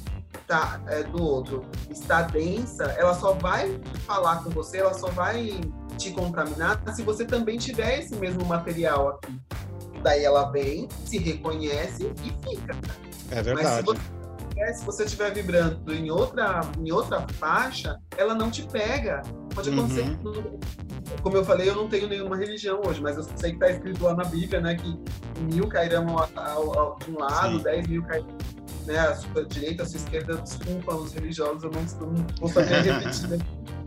tá, 0.48 0.82
é, 0.88 1.04
do 1.04 1.22
outro 1.22 1.64
está 1.90 2.24
densa, 2.24 2.86
ela 2.98 3.14
só 3.14 3.34
vai 3.34 3.80
falar 4.06 4.44
com 4.44 4.50
você, 4.50 4.80
ela 4.80 4.94
só 4.94 5.10
vai 5.10 5.62
te 5.98 6.12
contaminar 6.12 6.82
se 6.94 7.04
você 7.04 7.24
também 7.26 7.58
tiver 7.58 8.00
esse 8.00 8.16
mesmo 8.16 8.44
material 8.46 9.10
aqui. 9.10 9.40
Daí 10.04 10.24
ela 10.24 10.52
vem, 10.52 10.88
se 11.06 11.18
reconhece 11.18 12.12
e 12.24 12.50
fica. 12.50 12.76
É 13.32 13.42
verdade. 13.42 13.64
Mas 13.64 13.76
se 13.76 13.84
você, 13.84 14.74
se 14.74 14.86
você 14.86 15.04
estiver 15.06 15.34
vibrando 15.34 15.94
em 15.94 16.12
outra, 16.12 16.62
em 16.78 16.92
outra 16.92 17.26
faixa, 17.40 18.00
ela 18.18 18.36
não 18.36 18.52
te 18.52 18.64
pega. 18.64 19.22
Pode 19.56 19.70
acontecer. 19.70 20.02
Uhum 20.24 20.60
como 21.22 21.38
eu 21.38 21.46
falei, 21.46 21.70
eu 21.70 21.76
não 21.76 21.88
tenho 21.88 22.08
nenhuma 22.08 22.36
religião 22.36 22.82
hoje, 22.86 23.02
mas 23.02 23.18
eu 23.18 23.24
sei 23.24 23.52
que 23.52 23.56
está 23.58 23.70
escrito 23.70 24.04
lá 24.04 24.16
na 24.16 24.24
Bíblia, 24.24 24.60
né, 24.62 24.76
que 24.76 25.00
mil 25.54 25.68
cairão 25.68 26.18
ao, 26.18 26.80
ao, 26.80 27.00
de 27.00 27.12
um 27.12 27.20
lado, 27.20 27.58
Sim. 27.58 27.64
dez 27.64 27.88
mil 27.88 28.04
cairão 28.04 28.28
né, 28.86 29.00
a 29.00 29.16
sua 29.16 29.46
direita, 29.46 29.84
a 29.84 29.86
sua 29.86 29.98
esquerda, 29.98 30.38
desculpa 30.38 30.96
os 30.96 31.14
religiosos, 31.14 31.64
eu 31.64 31.72
não, 31.72 31.82
não 32.08 32.26
vou 32.40 32.50
saber 32.52 32.82
repetir, 32.82 33.30
né? 33.30 33.38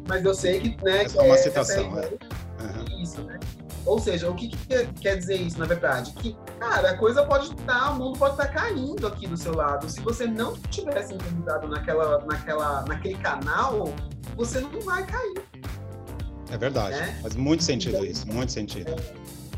mas 0.09 0.25
eu 0.25 0.35
sei 0.35 0.61
que, 0.61 0.85
né, 0.85 1.05
é 1.05 1.23
uma 1.23 1.35
é, 1.35 1.39
citação, 1.39 1.99
é, 1.99 2.09
uhum. 2.09 3.03
isso, 3.03 3.21
né? 3.23 3.39
Ou 3.87 4.01
seja, 4.01 4.29
o 4.29 4.35
que, 4.35 4.49
que, 4.49 4.87
quer 5.01 5.17
dizer 5.17 5.37
isso, 5.37 5.59
na 5.59 5.65
verdade? 5.65 6.11
Que, 6.13 6.37
cara, 6.59 6.91
a 6.91 6.99
coisa 6.99 7.25
pode 7.25 7.47
estar, 7.47 7.65
tá, 7.65 7.91
o 7.93 7.99
mundo 7.99 8.19
pode 8.19 8.33
estar 8.33 8.49
tá 8.49 8.53
caindo 8.53 9.07
aqui 9.07 9.29
do 9.29 9.37
seu 9.37 9.55
lado. 9.55 9.89
Se 9.89 10.01
você 10.01 10.27
não 10.27 10.57
tivesse 10.71 11.15
encontrado 11.15 11.69
naquela, 11.69 12.19
naquela, 12.27 12.83
naquele 12.83 13.17
canal, 13.19 13.95
você 14.37 14.61
não 14.61 14.81
vai 14.81 15.07
cair. 15.07 15.41
É 16.51 16.59
verdade. 16.59 16.97
Né? 16.97 17.19
Faz 17.23 17.37
muito 17.37 17.63
sentido 17.63 17.97
então, 17.97 18.05
isso, 18.05 18.27
muito 18.27 18.51
sentido. 18.51 18.95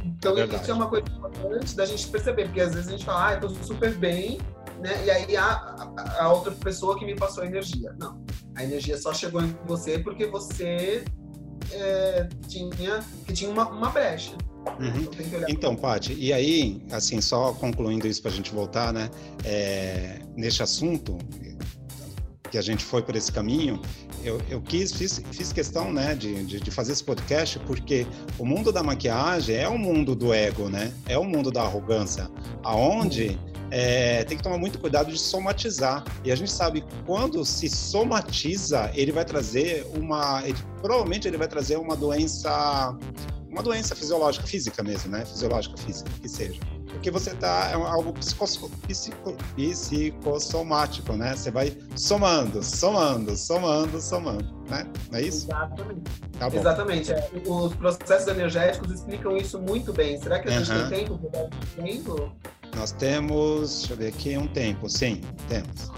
Então, 0.04 0.36
é 0.36 0.44
isso 0.44 0.70
é 0.70 0.74
uma 0.74 0.88
coisa 0.88 1.06
importante 1.10 1.74
da 1.74 1.86
gente 1.86 2.06
perceber, 2.08 2.44
porque 2.44 2.60
às 2.60 2.74
vezes 2.74 2.88
a 2.88 2.90
gente 2.92 3.04
fala, 3.04 3.28
ah, 3.28 3.34
eu 3.34 3.40
tô 3.40 3.48
super 3.62 3.94
bem, 3.94 4.38
né? 4.80 5.04
E 5.04 5.10
aí 5.10 5.36
a, 5.36 5.76
a, 6.18 6.32
outra 6.32 6.52
pessoa 6.52 6.98
que 6.98 7.04
me 7.04 7.16
passou 7.16 7.42
a 7.42 7.46
energia. 7.46 7.94
Não. 7.98 8.22
A 8.54 8.64
energia 8.64 8.98
só 8.98 9.14
chegou 9.14 9.42
em 9.42 9.56
você 9.66 9.98
porque 9.98 10.26
você 10.26 11.04
é, 11.72 12.28
tinha, 12.46 13.04
que 13.26 13.32
tinha 13.32 13.50
uma, 13.50 13.68
uma 13.68 13.90
brecha. 13.90 14.32
Uhum. 14.78 15.08
Então, 15.18 15.44
então 15.48 15.76
Paty, 15.76 16.14
e 16.14 16.32
aí, 16.32 16.82
assim, 16.90 17.20
só 17.20 17.52
concluindo 17.54 18.06
isso 18.06 18.20
para 18.20 18.30
a 18.30 18.34
gente 18.34 18.52
voltar, 18.52 18.92
né? 18.92 19.08
É, 19.44 20.20
neste 20.36 20.62
assunto, 20.62 21.16
que 22.50 22.58
a 22.58 22.62
gente 22.62 22.84
foi 22.84 23.02
por 23.02 23.14
esse 23.16 23.30
caminho, 23.30 23.80
eu, 24.24 24.40
eu 24.48 24.60
quis, 24.60 24.92
fiz, 24.92 25.22
fiz 25.32 25.52
questão, 25.52 25.92
né, 25.92 26.14
de, 26.14 26.44
de, 26.44 26.60
de, 26.60 26.70
fazer 26.70 26.92
esse 26.92 27.04
podcast 27.04 27.58
porque 27.60 28.06
o 28.38 28.44
mundo 28.44 28.72
da 28.72 28.82
maquiagem 28.82 29.56
é 29.56 29.68
o 29.68 29.78
mundo 29.78 30.14
do 30.14 30.32
ego, 30.32 30.68
né? 30.68 30.92
É 31.06 31.16
o 31.16 31.24
mundo 31.24 31.50
da 31.50 31.62
arrogância, 31.62 32.28
aonde 32.64 33.38
é, 33.70 34.24
tem 34.24 34.36
que 34.36 34.42
tomar 34.42 34.58
muito 34.58 34.78
cuidado 34.78 35.10
de 35.10 35.18
somatizar. 35.18 36.04
E 36.24 36.32
a 36.32 36.36
gente 36.36 36.50
sabe 36.50 36.80
que 36.80 36.94
quando 37.06 37.44
se 37.44 37.68
somatiza, 37.68 38.90
ele 38.94 39.12
vai 39.12 39.24
trazer 39.24 39.86
uma, 39.96 40.42
ele, 40.44 40.58
provavelmente 40.80 41.28
ele 41.28 41.36
vai 41.36 41.48
trazer 41.48 41.76
uma 41.76 41.96
doença, 41.96 42.96
uma 43.48 43.62
doença 43.62 43.94
fisiológica, 43.94 44.46
física 44.46 44.82
mesmo, 44.82 45.10
né? 45.10 45.24
Fisiológica, 45.24 45.76
física, 45.76 46.10
que 46.20 46.28
seja 46.28 46.60
porque 46.98 47.10
você 47.10 47.34
tá 47.34 47.70
é 47.70 47.74
algo 47.74 48.12
psico, 48.12 48.68
psico, 48.88 49.36
psicossomático, 49.54 51.12
né? 51.12 51.36
Você 51.36 51.50
vai 51.50 51.76
somando, 51.94 52.62
somando, 52.62 53.36
somando, 53.36 54.00
somando, 54.00 54.44
né? 54.68 54.86
Não 55.10 55.18
é 55.18 55.22
isso? 55.22 55.46
Exatamente. 55.46 56.02
Tá. 56.38 56.48
Exatamente. 56.48 57.12
É. 57.12 57.30
Os 57.46 57.74
processos 57.74 58.28
energéticos 58.28 58.92
explicam 58.92 59.36
isso 59.36 59.60
muito 59.60 59.92
bem. 59.92 60.20
Será 60.20 60.40
que 60.40 60.48
a 60.48 60.50
gente 60.50 60.72
uhum. 60.72 60.88
tem 60.88 61.04
tempo 61.04 61.18
para 61.18 61.48
tempo? 61.82 62.32
Nós 62.78 62.92
temos, 62.92 63.80
deixa 63.80 63.92
eu 63.92 63.96
ver 63.96 64.06
aqui, 64.06 64.38
um 64.38 64.46
tempo. 64.46 64.88
Sim, 64.88 65.20
temos. 65.48 65.90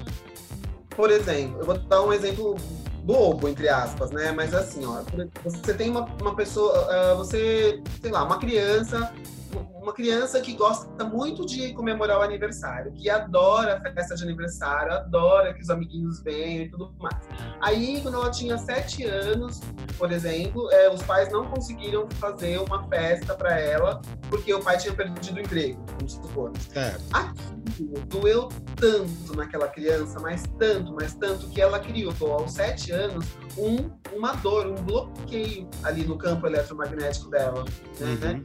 Por 0.88 1.10
exemplo, 1.10 1.60
eu 1.60 1.66
vou 1.66 1.76
dar 1.76 2.02
um 2.02 2.10
exemplo 2.10 2.56
bobo, 3.04 3.48
entre 3.48 3.68
aspas, 3.68 4.10
né? 4.10 4.32
Mas 4.32 4.54
assim, 4.54 4.86
ó, 4.86 5.02
você 5.44 5.74
tem 5.74 5.90
uma, 5.90 6.06
uma 6.20 6.34
pessoa, 6.34 6.88
uh, 7.12 7.16
você, 7.18 7.82
sei 8.00 8.10
lá, 8.10 8.24
uma 8.24 8.38
criança 8.38 9.12
uma 9.58 9.92
criança 9.92 10.40
que 10.40 10.52
gosta 10.54 11.04
muito 11.04 11.46
de 11.46 11.72
comemorar 11.72 12.18
o 12.18 12.22
aniversário, 12.22 12.92
que 12.92 13.08
adora 13.08 13.82
a 13.84 13.92
festa 13.92 14.14
de 14.14 14.22
aniversário, 14.22 14.92
adora 14.92 15.54
que 15.54 15.62
os 15.62 15.70
amiguinhos 15.70 16.22
venham 16.22 16.64
e 16.64 16.68
tudo 16.70 16.94
mais. 16.98 17.16
Aí, 17.60 18.00
quando 18.02 18.14
ela 18.14 18.30
tinha 18.30 18.58
sete 18.58 19.04
anos, 19.04 19.60
por 19.98 20.12
exemplo, 20.12 20.70
é, 20.70 20.90
os 20.90 21.02
pais 21.02 21.32
não 21.32 21.46
conseguiram 21.46 22.08
fazer 22.12 22.58
uma 22.58 22.86
festa 22.88 23.34
para 23.34 23.58
ela 23.58 24.00
porque 24.28 24.52
o 24.54 24.60
pai 24.60 24.78
tinha 24.78 24.94
perdido 24.94 25.36
o 25.36 25.40
emprego, 25.40 25.84
vamos 25.96 26.12
supor. 26.12 26.52
Certo. 26.72 27.02
Aquilo 27.12 28.00
doeu 28.06 28.48
tanto 28.76 29.36
naquela 29.36 29.68
criança, 29.68 30.20
mas 30.20 30.44
tanto, 30.58 30.92
mas 30.94 31.14
tanto, 31.14 31.48
que 31.48 31.60
ela 31.60 31.78
criou 31.78 32.14
aos 32.32 32.52
sete 32.52 32.92
anos 32.92 33.26
um, 33.58 33.90
uma 34.16 34.32
dor, 34.34 34.66
um 34.66 34.74
bloqueio 34.74 35.68
ali 35.82 36.04
no 36.04 36.16
campo 36.16 36.46
eletromagnético 36.46 37.30
dela. 37.30 37.64
Né? 37.98 38.32
Uhum. 38.32 38.44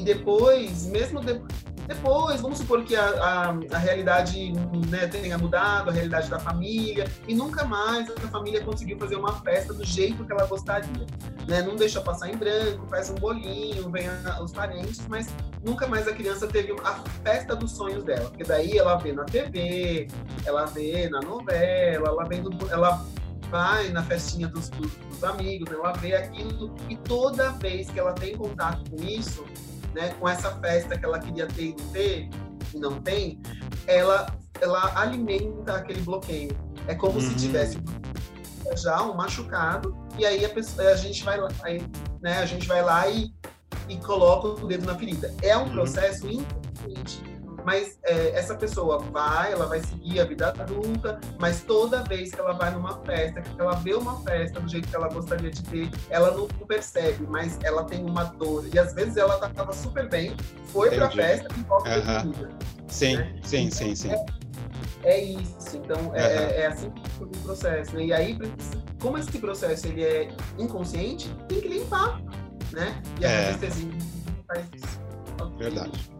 E 0.00 0.02
depois, 0.02 0.86
mesmo 0.86 1.20
de, 1.20 1.42
depois, 1.86 2.40
vamos 2.40 2.56
supor 2.56 2.82
que 2.84 2.96
a, 2.96 3.04
a, 3.04 3.48
a 3.50 3.78
realidade 3.78 4.50
né, 4.88 5.06
tenha 5.08 5.36
mudado, 5.36 5.90
a 5.90 5.92
realidade 5.92 6.30
da 6.30 6.38
família, 6.38 7.06
e 7.28 7.34
nunca 7.34 7.64
mais 7.64 8.08
a 8.08 8.28
família 8.28 8.64
conseguiu 8.64 8.98
fazer 8.98 9.16
uma 9.16 9.34
festa 9.42 9.74
do 9.74 9.84
jeito 9.84 10.24
que 10.24 10.32
ela 10.32 10.46
gostaria. 10.46 11.06
Né? 11.46 11.60
Não 11.60 11.76
deixa 11.76 12.00
passar 12.00 12.30
em 12.30 12.36
branco, 12.36 12.86
faz 12.88 13.10
um 13.10 13.14
bolinho, 13.16 13.90
vem 13.90 14.08
a, 14.08 14.42
os 14.42 14.52
parentes, 14.52 15.06
mas 15.06 15.28
nunca 15.62 15.86
mais 15.86 16.08
a 16.08 16.14
criança 16.14 16.46
teve 16.46 16.74
a 16.82 16.94
festa 17.22 17.54
dos 17.54 17.72
sonhos 17.72 18.02
dela. 18.02 18.30
Porque 18.30 18.44
daí 18.44 18.78
ela 18.78 18.96
vê 18.96 19.12
na 19.12 19.24
TV, 19.24 20.08
ela 20.46 20.64
vê 20.64 21.10
na 21.10 21.20
novela, 21.20 22.08
ela 22.08 22.24
vê 22.24 22.38
no, 22.38 22.50
ela 22.70 23.04
vai 23.50 23.90
na 23.90 24.02
festinha 24.02 24.48
dos, 24.48 24.70
dos, 24.70 24.92
dos 24.94 25.24
amigos, 25.24 25.70
ela 25.70 25.92
vê 25.92 26.14
aquilo, 26.14 26.74
e 26.88 26.96
toda 26.96 27.50
vez 27.50 27.90
que 27.90 27.98
ela 27.98 28.14
tem 28.14 28.34
contato 28.34 28.88
com 28.88 29.02
isso, 29.02 29.44
né, 29.94 30.14
com 30.18 30.28
essa 30.28 30.50
festa 30.56 30.98
que 30.98 31.04
ela 31.04 31.18
queria 31.18 31.46
ter 31.46 31.64
e 31.64 31.76
não 31.76 31.88
ter, 31.88 32.28
e 32.74 32.78
não 32.78 33.00
tem, 33.00 33.40
ela, 33.86 34.26
ela 34.60 34.92
alimenta 34.98 35.74
aquele 35.74 36.00
bloqueio. 36.02 36.56
É 36.86 36.94
como 36.94 37.14
uhum. 37.14 37.20
se 37.20 37.34
tivesse 37.36 37.78
já 38.76 39.02
um 39.02 39.14
machucado, 39.14 39.96
e 40.18 40.24
aí 40.24 40.44
a, 40.44 40.48
pessoa, 40.48 40.90
a 40.90 40.96
gente 40.96 41.24
vai 41.24 41.40
lá, 41.40 41.48
aí, 41.62 41.82
né, 42.22 42.38
a 42.38 42.46
gente 42.46 42.68
vai 42.68 42.82
lá 42.82 43.08
e, 43.08 43.32
e 43.88 43.96
coloca 43.98 44.62
o 44.62 44.66
dedo 44.66 44.86
na 44.86 44.94
ferida. 44.94 45.34
É 45.42 45.56
um 45.56 45.64
uhum. 45.64 45.70
processo 45.70 46.28
inconsciente 46.28 47.39
mas 47.64 47.98
é, 48.04 48.30
essa 48.30 48.54
pessoa 48.54 48.98
vai, 48.98 49.52
ela 49.52 49.66
vai 49.66 49.80
seguir 49.80 50.20
a 50.20 50.24
vida 50.24 50.48
adulta, 50.48 51.20
mas 51.38 51.62
toda 51.62 52.02
vez 52.04 52.30
que 52.30 52.40
ela 52.40 52.52
vai 52.52 52.70
numa 52.70 52.98
festa, 53.04 53.40
que 53.40 53.60
ela 53.60 53.74
vê 53.76 53.94
uma 53.94 54.20
festa 54.22 54.60
do 54.60 54.68
jeito 54.68 54.88
que 54.88 54.96
ela 54.96 55.08
gostaria 55.08 55.50
de 55.50 55.62
ter, 55.64 55.90
ela 56.08 56.30
não 56.30 56.46
percebe, 56.46 57.26
mas 57.28 57.58
ela 57.62 57.84
tem 57.84 58.04
uma 58.04 58.24
dor. 58.24 58.64
E 58.72 58.78
às 58.78 58.92
vezes 58.92 59.16
ela 59.16 59.34
estava 59.46 59.72
super 59.72 60.08
bem, 60.08 60.36
foi 60.66 60.90
para 60.90 61.06
a 61.06 61.10
festa 61.10 61.48
e 61.56 61.62
volta 61.62 61.90
uhum. 61.90 62.32
Sim, 62.88 63.16
né? 63.16 63.40
sim, 63.42 63.64
então, 63.64 63.78
sim, 63.78 63.94
sim. 63.94 64.10
É, 64.10 64.24
é 65.04 65.20
isso, 65.22 65.76
então 65.76 66.00
uhum. 66.06 66.14
é, 66.14 66.60
é, 66.60 66.66
assim 66.66 66.90
que 66.90 67.08
funciona 67.10 67.32
o 67.32 67.38
processo. 67.42 67.96
Né? 67.96 68.04
E 68.06 68.12
aí, 68.12 68.38
como 69.00 69.18
esse 69.18 69.38
processo 69.38 69.86
ele 69.86 70.04
é 70.04 70.28
inconsciente, 70.58 71.32
tem 71.48 71.60
que 71.60 71.68
limpar, 71.68 72.20
né? 72.72 73.00
E 73.20 73.24
a 73.24 73.30
é. 73.30 73.48
anestesia 73.48 73.90
faz 74.46 74.66
isso. 74.74 75.00
Verdade. 75.58 76.10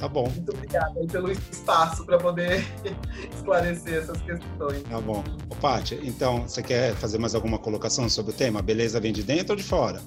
Tá 0.00 0.08
bom. 0.08 0.28
Muito 0.30 0.50
obrigada 0.52 0.98
pelo 1.12 1.30
espaço 1.30 2.06
para 2.06 2.16
poder 2.16 2.64
esclarecer 3.36 3.98
essas 3.98 4.18
questões. 4.22 4.82
Tá 4.84 4.98
bom. 4.98 5.22
Ô, 5.50 5.54
Paty, 5.56 6.00
então, 6.02 6.48
você 6.48 6.62
quer 6.62 6.94
fazer 6.94 7.18
mais 7.18 7.34
alguma 7.34 7.58
colocação 7.58 8.08
sobre 8.08 8.32
o 8.32 8.34
tema? 8.34 8.62
Beleza 8.62 8.98
vem 8.98 9.12
de 9.12 9.22
dentro 9.22 9.52
ou 9.52 9.56
de 9.56 9.62
fora? 9.62 10.00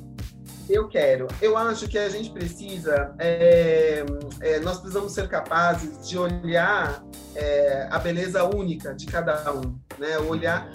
Eu 0.70 0.88
quero. 0.88 1.28
Eu 1.42 1.58
acho 1.58 1.88
que 1.88 1.98
a 1.98 2.10
gente 2.10 2.32
precisa, 2.32 3.14
é, 3.20 4.06
é, 4.42 4.60
nós 4.60 4.78
precisamos 4.78 5.12
ser 5.12 5.28
capazes 5.28 6.08
de 6.08 6.18
olhar 6.18 7.04
é, 7.36 7.88
a 7.92 8.00
beleza 8.00 8.44
única 8.44 8.94
de 8.94 9.06
cada 9.06 9.52
um, 9.54 9.78
né? 10.00 10.18
Olhar 10.20 10.72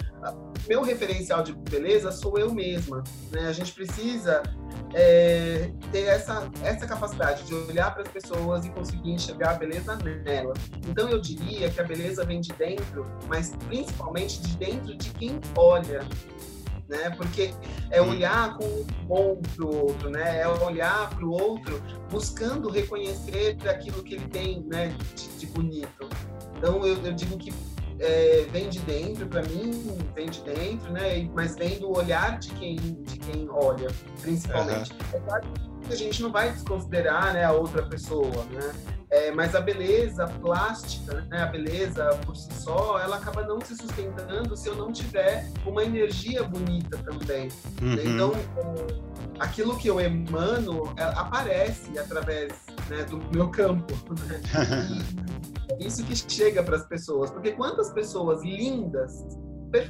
meu 0.67 0.81
referencial 0.81 1.41
de 1.41 1.53
beleza 1.53 2.11
sou 2.11 2.37
eu 2.37 2.53
mesma, 2.53 3.03
né? 3.31 3.47
A 3.47 3.53
gente 3.53 3.73
precisa 3.73 4.43
é, 4.93 5.71
ter 5.91 6.05
essa, 6.05 6.49
essa 6.63 6.85
capacidade 6.85 7.43
de 7.43 7.53
olhar 7.53 7.93
para 7.93 8.03
as 8.03 8.09
pessoas 8.09 8.65
e 8.65 8.69
conseguir 8.69 9.11
enxergar 9.11 9.51
a 9.51 9.53
beleza 9.53 9.97
nela. 10.25 10.53
Então 10.87 11.09
eu 11.09 11.19
diria 11.21 11.69
que 11.69 11.79
a 11.79 11.83
beleza 11.83 12.25
vem 12.25 12.41
de 12.41 12.51
dentro, 12.53 13.05
mas 13.27 13.55
principalmente 13.67 14.41
de 14.41 14.57
dentro 14.57 14.95
de 14.97 15.09
quem 15.11 15.39
olha. 15.55 16.01
Né? 16.89 17.11
Porque 17.11 17.53
é 17.91 18.01
olhar 18.01 18.57
com 18.57 18.83
bom 19.05 19.39
para 19.55 19.65
o 19.65 19.85
outro, 19.85 20.09
né? 20.09 20.41
É 20.41 20.47
olhar 20.47 21.09
para 21.11 21.23
o 21.23 21.31
outro 21.31 21.79
buscando 22.09 22.67
reconhecer 22.67 23.55
aquilo 23.69 24.01
que 24.01 24.15
ele 24.15 24.27
tem, 24.27 24.61
né? 24.63 24.95
De, 25.15 25.27
de 25.37 25.45
bonito. 25.45 26.09
Então 26.57 26.83
eu, 26.85 26.97
eu 27.05 27.13
digo 27.13 27.37
que 27.37 27.53
é, 27.99 28.47
vem 28.51 28.69
de 28.69 28.79
dentro, 28.79 29.27
para 29.27 29.43
mim, 29.43 29.97
vem 30.15 30.29
de 30.29 30.41
dentro, 30.41 30.91
né? 30.91 31.29
Mas 31.33 31.55
vem 31.55 31.77
do 31.77 31.95
olhar 31.95 32.39
de 32.39 32.49
quem, 32.53 32.75
de 32.75 33.19
quem 33.19 33.47
olha, 33.49 33.87
principalmente. 34.21 34.91
Uhum. 34.91 34.97
É 35.13 35.19
claro 35.19 35.47
a 35.93 35.95
gente 35.95 36.21
não 36.21 36.31
vai 36.31 36.51
desconsiderar 36.51 37.33
né, 37.33 37.43
a 37.43 37.51
outra 37.51 37.83
pessoa, 37.83 38.45
né? 38.51 38.73
É, 39.11 39.31
mas 39.31 39.55
a 39.55 39.61
beleza 39.61 40.27
plástica, 40.27 41.21
né, 41.31 41.41
a 41.41 41.47
beleza 41.47 42.05
por 42.23 42.35
si 42.35 42.53
só, 42.53 42.99
ela 42.99 43.15
acaba 43.15 43.41
não 43.41 43.59
se 43.59 43.75
sustentando 43.75 44.55
se 44.55 44.69
eu 44.69 44.75
não 44.75 44.91
tiver 44.91 45.49
uma 45.65 45.83
energia 45.83 46.43
bonita 46.43 46.95
também. 46.99 47.49
Uhum. 47.81 47.93
Então, 48.05 48.31
aquilo 49.39 49.75
que 49.77 49.87
eu 49.87 49.99
emano 49.99 50.93
é, 50.95 51.03
aparece 51.03 51.97
através 51.97 52.53
né, 52.87 53.03
do 53.05 53.17
meu 53.33 53.49
campo. 53.49 53.95
Né? 54.27 54.41
isso 55.79 56.03
que 56.03 56.15
chega 56.15 56.61
para 56.61 56.75
as 56.75 56.85
pessoas, 56.85 57.31
porque 57.31 57.53
quantas 57.53 57.91
pessoas 57.91 58.43
lindas, 58.43 59.11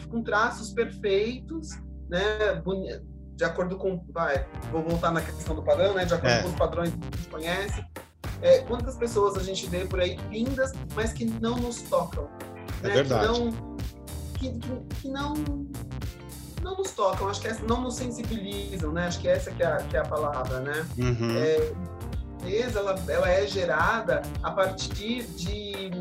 com 0.10 0.22
traços 0.22 0.72
perfeitos, 0.72 1.70
né, 2.10 2.62
de 3.40 3.46
acordo 3.46 3.78
com, 3.78 4.04
vai, 4.10 4.46
vou 4.70 4.84
voltar 4.84 5.12
na 5.12 5.22
questão 5.22 5.56
do 5.56 5.64
padrão, 5.64 5.94
né, 5.94 6.04
de 6.04 6.14
acordo 6.14 6.30
é. 6.30 6.42
com 6.42 6.50
os 6.50 6.56
padrões 6.56 6.90
que 6.90 7.00
a 7.00 7.16
gente 7.16 7.30
conhece, 7.30 7.86
é, 8.42 8.60
quantas 8.64 8.98
pessoas 8.98 9.38
a 9.38 9.42
gente 9.42 9.66
vê 9.68 9.86
por 9.86 10.02
aí 10.02 10.18
lindas, 10.30 10.74
mas 10.94 11.14
que 11.14 11.24
não 11.24 11.56
nos 11.56 11.82
tocam, 11.84 12.28
é 12.84 12.88
né, 12.90 12.94
verdade. 12.96 13.28
Que 13.28 13.40
não, 13.40 13.52
que, 14.34 14.60
que, 14.60 14.96
que 14.96 15.08
não 15.08 15.34
não 16.62 16.76
nos 16.76 16.92
tocam, 16.92 17.30
acho 17.30 17.40
que 17.40 17.48
essa, 17.48 17.64
não 17.64 17.80
nos 17.80 17.96
sensibilizam, 17.96 18.92
né? 18.92 19.08
Acho 19.08 19.22
que 19.22 19.30
essa 19.30 19.50
que 19.52 19.64
é 19.64 19.66
a, 19.66 19.78
que 19.78 19.96
é 19.96 20.02
a 20.02 20.06
palavra, 20.06 20.60
né? 20.60 20.86
Uhum. 20.98 21.38
É, 21.38 21.74
ela, 22.78 22.96
ela 23.08 23.30
é 23.30 23.46
gerada 23.46 24.22
a 24.42 24.52
partir 24.52 25.24
de, 25.24 25.92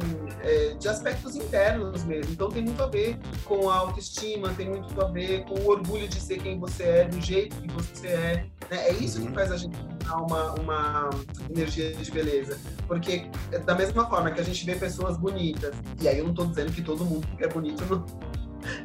é, 0.43 0.75
de 0.75 0.89
aspectos 0.89 1.37
internos 1.37 2.05
mesmo. 2.05 2.33
Então 2.33 2.49
tem 2.49 2.63
muito 2.63 2.83
a 2.83 2.87
ver 2.87 3.19
com 3.45 3.69
a 3.69 3.77
autoestima, 3.77 4.49
tem 4.55 4.69
muito 4.69 5.01
a 5.01 5.09
ver 5.09 5.45
com 5.45 5.55
o 5.55 5.69
orgulho 5.69 6.09
de 6.09 6.21
ser 6.21 6.39
quem 6.39 6.59
você 6.59 6.83
é, 6.83 7.05
do 7.05 7.21
jeito 7.21 7.57
que 7.61 7.73
você 7.73 8.07
é. 8.09 8.47
Né? 8.71 8.89
É 8.89 8.93
isso 8.93 9.21
uhum. 9.21 9.27
que 9.27 9.33
faz 9.33 9.53
a 9.53 9.57
gente 9.57 9.77
dar 10.05 10.17
uma, 10.17 10.55
uma 10.55 11.11
energia 11.51 11.93
de 11.93 12.11
beleza. 12.11 12.59
Porque 12.87 13.29
da 13.65 13.75
mesma 13.75 14.09
forma 14.09 14.31
que 14.31 14.41
a 14.41 14.45
gente 14.45 14.65
vê 14.65 14.77
pessoas 14.77 15.17
bonitas, 15.17 15.75
e 16.01 16.09
aí 16.09 16.19
eu 16.19 16.25
não 16.25 16.31
estou 16.31 16.47
dizendo 16.47 16.73
que 16.73 16.83
todo 16.83 17.05
mundo 17.05 17.27
que 17.37 17.45
é 17.45 17.49
bonito 17.49 17.85
não, 17.87 18.05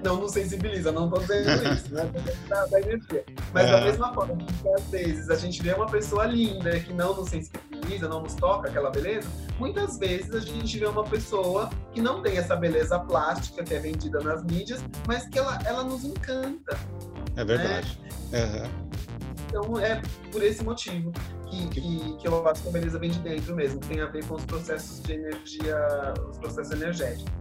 não 0.04 0.18
nos 0.18 0.32
sensibiliza, 0.32 0.92
não 0.92 1.06
estou 1.06 1.20
dizendo 1.20 1.50
isso, 1.74 1.94
né? 1.94 2.10
Da, 2.48 2.66
da 2.66 2.80
energia. 2.80 3.24
Mas 3.54 3.68
é. 3.68 3.72
da 3.72 3.82
mesma 3.82 4.14
forma 4.14 4.36
que 4.38 4.70
às 4.70 4.84
vezes 4.90 5.30
a 5.30 5.36
gente 5.36 5.62
vê 5.62 5.74
uma 5.74 5.88
pessoa 5.88 6.26
linda 6.26 6.80
que 6.80 6.94
não 6.94 7.16
nos 7.16 7.30
sensibiliza, 7.30 8.08
não 8.08 8.22
nos 8.22 8.36
toca 8.36 8.70
aquela 8.70 8.90
beleza, 8.90 9.28
muitas 9.60 9.98
vezes 9.98 10.34
a 10.34 10.40
gente 10.40 10.78
vê 10.78 10.86
uma 10.86 11.04
pessoa 11.04 11.70
que 11.92 12.02
não 12.02 12.22
tem 12.22 12.38
essa 12.38 12.56
beleza 12.56 13.00
plástica 13.00 13.64
que 13.64 13.74
é 13.74 13.80
vendida 13.80 14.20
nas 14.22 14.44
mídias, 14.44 14.84
mas 15.08 15.28
que 15.28 15.38
ela, 15.38 15.60
ela 15.66 15.84
nos 15.84 16.04
encanta. 16.04 16.78
É 17.36 17.44
verdade. 17.44 18.00
Né? 18.32 18.44
Uhum. 18.44 18.94
Então 19.48 19.80
é 19.80 20.02
por 20.32 20.42
esse 20.42 20.64
motivo 20.64 21.12
que, 21.48 21.68
que, 21.70 22.18
que, 22.18 22.28
eu 22.28 22.48
acho 22.48 22.64
que 22.64 22.70
a 22.70 22.72
beleza 22.72 22.98
vem 22.98 23.12
de 23.12 23.20
dentro 23.20 23.56
mesmo, 23.56 23.80
tem 23.82 24.02
a 24.02 24.08
ver 24.08 24.26
com 24.26 24.36
os 24.36 24.46
processos 24.46 25.02
de 25.04 25.14
energia, 25.14 25.78
os 26.30 26.38
processos 26.40 26.72
energéticos. 26.72 27.32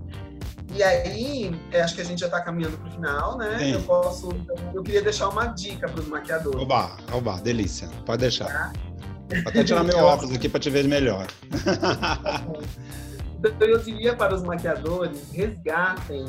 E 0.74 0.82
aí, 0.82 1.54
é, 1.70 1.82
acho 1.82 1.94
que 1.94 2.00
a 2.00 2.04
gente 2.04 2.20
já 2.20 2.26
está 2.26 2.40
caminhando 2.40 2.78
para 2.78 2.88
o 2.88 2.92
final, 2.92 3.36
né? 3.36 3.58
Sim. 3.58 3.72
Eu 3.72 3.82
posso. 3.82 4.30
Eu 4.74 4.82
queria 4.82 5.02
deixar 5.02 5.28
uma 5.28 5.46
dica 5.46 5.88
para 5.88 6.00
os 6.00 6.08
maquiadores. 6.08 6.60
Oba, 6.60 6.96
oba, 7.12 7.40
delícia. 7.40 7.88
Pode 8.06 8.22
deixar. 8.22 8.46
Tá? 8.46 8.72
Vou 9.28 9.48
até 9.48 9.64
tirar 9.64 9.84
meu 9.84 9.98
óculos 10.00 10.34
aqui 10.34 10.48
para 10.48 10.60
te 10.60 10.70
ver 10.70 10.84
melhor. 10.84 11.26
então, 13.44 13.68
eu 13.68 13.78
diria 13.78 14.16
para 14.16 14.34
os 14.34 14.42
maquiadores: 14.42 15.30
resgatem 15.32 16.24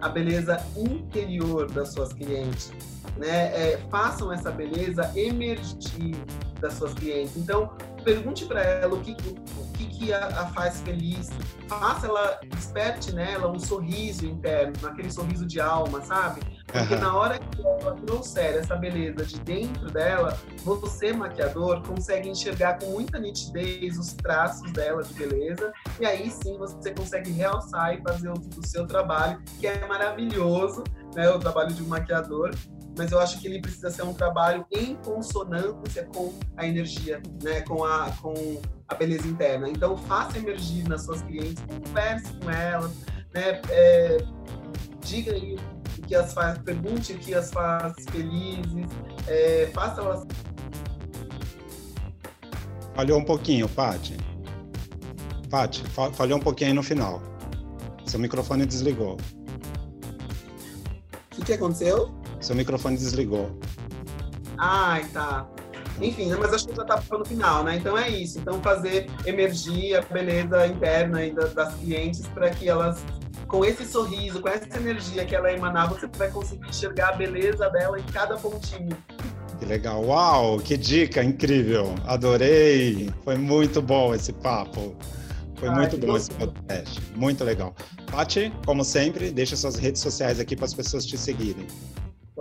a 0.00 0.08
beleza 0.08 0.60
interior 0.76 1.70
das 1.70 1.92
suas 1.92 2.12
clientes. 2.12 2.72
Né? 3.16 3.72
É, 3.72 3.80
façam 3.90 4.32
essa 4.32 4.50
beleza 4.50 5.10
emergir 5.14 6.16
das 6.60 6.74
suas 6.74 6.94
clientes. 6.94 7.36
Então, 7.36 7.70
pergunte 8.04 8.44
para 8.44 8.62
ela 8.62 8.94
o 8.94 9.00
que, 9.00 9.12
o 9.12 9.72
que, 9.72 9.86
que 9.86 10.12
a, 10.12 10.26
a, 10.26 10.46
faz 10.48 10.80
feliz, 10.82 11.30
faça 11.68 12.06
ela, 12.06 12.38
desperte 12.48 13.12
nela 13.12 13.50
um 13.50 13.58
sorriso 13.58 14.26
interno, 14.26 14.74
aquele 14.86 15.10
sorriso 15.10 15.46
de 15.46 15.60
alma, 15.60 16.02
sabe? 16.02 16.40
Porque 16.66 16.94
uhum. 16.94 17.00
na 17.00 17.16
hora 17.16 17.38
que 17.38 17.66
ela 17.66 17.94
trouxer 18.06 18.56
essa 18.56 18.76
beleza 18.76 19.24
de 19.24 19.40
dentro 19.40 19.90
dela, 19.90 20.38
você, 20.64 21.12
maquiador, 21.12 21.82
consegue 21.82 22.28
enxergar 22.28 22.78
com 22.78 22.86
muita 22.86 23.18
nitidez 23.18 23.98
os 23.98 24.12
traços 24.14 24.70
dela 24.72 25.02
de 25.02 25.14
beleza, 25.14 25.72
e 26.00 26.06
aí 26.06 26.30
sim 26.30 26.58
você 26.58 26.92
consegue 26.92 27.30
realçar 27.30 27.94
e 27.94 28.02
fazer 28.02 28.28
o, 28.28 28.34
o 28.34 28.66
seu 28.66 28.86
trabalho, 28.86 29.40
que 29.60 29.66
é 29.66 29.86
maravilhoso, 29.86 30.84
né? 31.14 31.28
O 31.30 31.38
trabalho 31.38 31.72
de 31.72 31.82
um 31.82 31.86
maquiador, 31.86 32.50
mas 32.96 33.10
eu 33.10 33.18
acho 33.18 33.40
que 33.40 33.46
ele 33.46 33.60
precisa 33.60 33.90
ser 33.90 34.02
um 34.02 34.14
trabalho 34.14 34.64
em 34.70 34.94
consonância 34.96 36.08
com 36.14 36.32
a 36.56 36.66
energia, 36.66 37.20
né? 37.42 37.60
com, 37.62 37.84
a, 37.84 38.10
com 38.22 38.60
a 38.88 38.94
beleza 38.94 39.26
interna. 39.26 39.68
Então, 39.68 39.96
faça 39.96 40.38
emergir 40.38 40.88
nas 40.88 41.04
suas 41.04 41.22
clientes, 41.22 41.62
converse 41.66 42.32
com 42.34 42.50
elas, 42.50 42.92
né? 43.34 43.60
É, 43.68 44.18
diga 45.04 45.32
aí 45.32 45.56
o 45.98 46.02
que 46.02 46.14
as 46.14 46.32
faz, 46.32 46.58
pergunte 46.58 47.12
o 47.12 47.18
que 47.18 47.34
as 47.34 47.50
faz 47.50 47.94
felizes, 48.10 48.86
é, 49.26 49.70
faça 49.74 50.00
elas. 50.00 50.24
Falhou 52.94 53.18
um 53.18 53.24
pouquinho, 53.24 53.68
Paty. 53.68 54.16
Paty, 55.50 55.82
falhou 56.12 56.38
um 56.38 56.42
pouquinho 56.42 56.70
aí 56.70 56.74
no 56.74 56.82
final. 56.82 57.20
Seu 58.06 58.20
microfone 58.20 58.64
desligou. 58.66 59.16
O 61.32 61.36
que, 61.36 61.44
que 61.44 61.52
aconteceu? 61.54 62.23
Seu 62.44 62.54
microfone 62.54 62.94
desligou. 62.94 63.58
Ai, 64.58 65.02
tá. 65.14 65.48
Enfim, 65.98 66.26
né, 66.26 66.36
mas 66.38 66.52
acho 66.52 66.68
que 66.68 66.76
já 66.76 66.84
tá 66.84 67.02
no 67.10 67.24
final, 67.24 67.64
né? 67.64 67.76
Então 67.76 67.96
é 67.96 68.06
isso. 68.10 68.38
Então 68.38 68.60
fazer 68.60 69.06
emergir 69.24 69.96
a 69.96 70.02
beleza 70.02 70.66
interna 70.66 71.20
aí 71.20 71.32
das 71.32 71.74
clientes 71.76 72.26
para 72.28 72.50
que 72.50 72.68
elas, 72.68 73.02
com 73.48 73.64
esse 73.64 73.86
sorriso, 73.86 74.42
com 74.42 74.48
essa 74.50 74.76
energia 74.76 75.24
que 75.24 75.34
ela 75.34 75.50
emanar, 75.50 75.88
você 75.88 76.06
vai 76.18 76.30
conseguir 76.30 76.68
enxergar 76.68 77.10
a 77.10 77.12
beleza 77.12 77.70
dela 77.70 77.98
em 77.98 78.04
cada 78.12 78.36
pontinho. 78.36 78.94
Que 79.58 79.64
legal. 79.64 80.04
Uau, 80.04 80.58
que 80.58 80.76
dica 80.76 81.24
incrível. 81.24 81.94
Adorei. 82.06 83.10
Foi 83.24 83.36
muito 83.38 83.80
bom 83.80 84.14
esse 84.14 84.34
papo. 84.34 84.94
Foi 85.56 85.70
Ai, 85.70 85.76
muito 85.76 85.96
bom 85.96 86.14
esse 86.14 86.30
podcast. 86.32 87.00
Muito 87.16 87.42
legal. 87.42 87.74
Paty, 88.10 88.52
como 88.66 88.84
sempre, 88.84 89.30
deixa 89.30 89.56
suas 89.56 89.76
redes 89.76 90.02
sociais 90.02 90.38
aqui 90.38 90.54
para 90.54 90.66
as 90.66 90.74
pessoas 90.74 91.06
te 91.06 91.16
seguirem. 91.16 91.66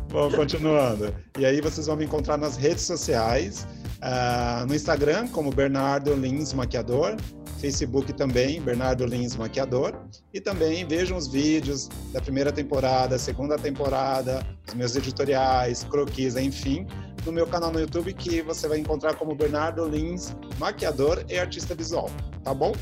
Bom, 0.09 0.31
continuando. 0.31 1.13
E 1.37 1.45
aí 1.45 1.59
vocês 1.59 1.87
vão 1.87 1.95
me 1.95 2.05
encontrar 2.05 2.37
nas 2.37 2.55
redes 2.55 2.83
sociais, 2.83 3.67
uh, 3.97 4.65
no 4.65 4.73
Instagram 4.73 5.27
como 5.27 5.51
Bernardo 5.51 6.13
Lins 6.13 6.53
Maquiador, 6.53 7.17
Facebook 7.59 8.13
também, 8.13 8.61
Bernardo 8.61 9.05
Lins 9.05 9.35
Maquiador. 9.35 9.93
E 10.33 10.39
também 10.39 10.87
vejam 10.87 11.17
os 11.17 11.27
vídeos 11.27 11.89
da 12.13 12.21
primeira 12.21 12.51
temporada, 12.51 13.17
segunda 13.17 13.57
temporada, 13.57 14.45
os 14.67 14.73
meus 14.73 14.95
editoriais, 14.95 15.83
croquis, 15.83 16.35
enfim, 16.37 16.87
no 17.25 17.31
meu 17.31 17.47
canal 17.47 17.71
no 17.71 17.79
YouTube, 17.79 18.13
que 18.13 18.41
você 18.41 18.67
vai 18.67 18.77
encontrar 18.77 19.15
como 19.15 19.35
Bernardo 19.35 19.87
Lins, 19.87 20.35
maquiador 20.59 21.25
e 21.27 21.37
artista 21.37 21.73
visual, 21.73 22.09
tá 22.43 22.53
bom? 22.53 22.73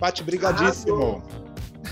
Pati, 0.00 0.22
brigadíssimo! 0.22 1.22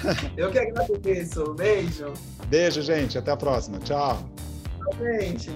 Ah, 0.04 0.14
eu 0.36 0.50
que 0.50 0.58
agradeço, 0.58 1.54
beijo! 1.54 2.12
Beijo, 2.48 2.82
gente, 2.82 3.16
até 3.16 3.30
a 3.30 3.36
próxima, 3.36 3.78
tchau! 3.78 4.18
Tchau, 4.78 4.92
gente! 5.00 5.50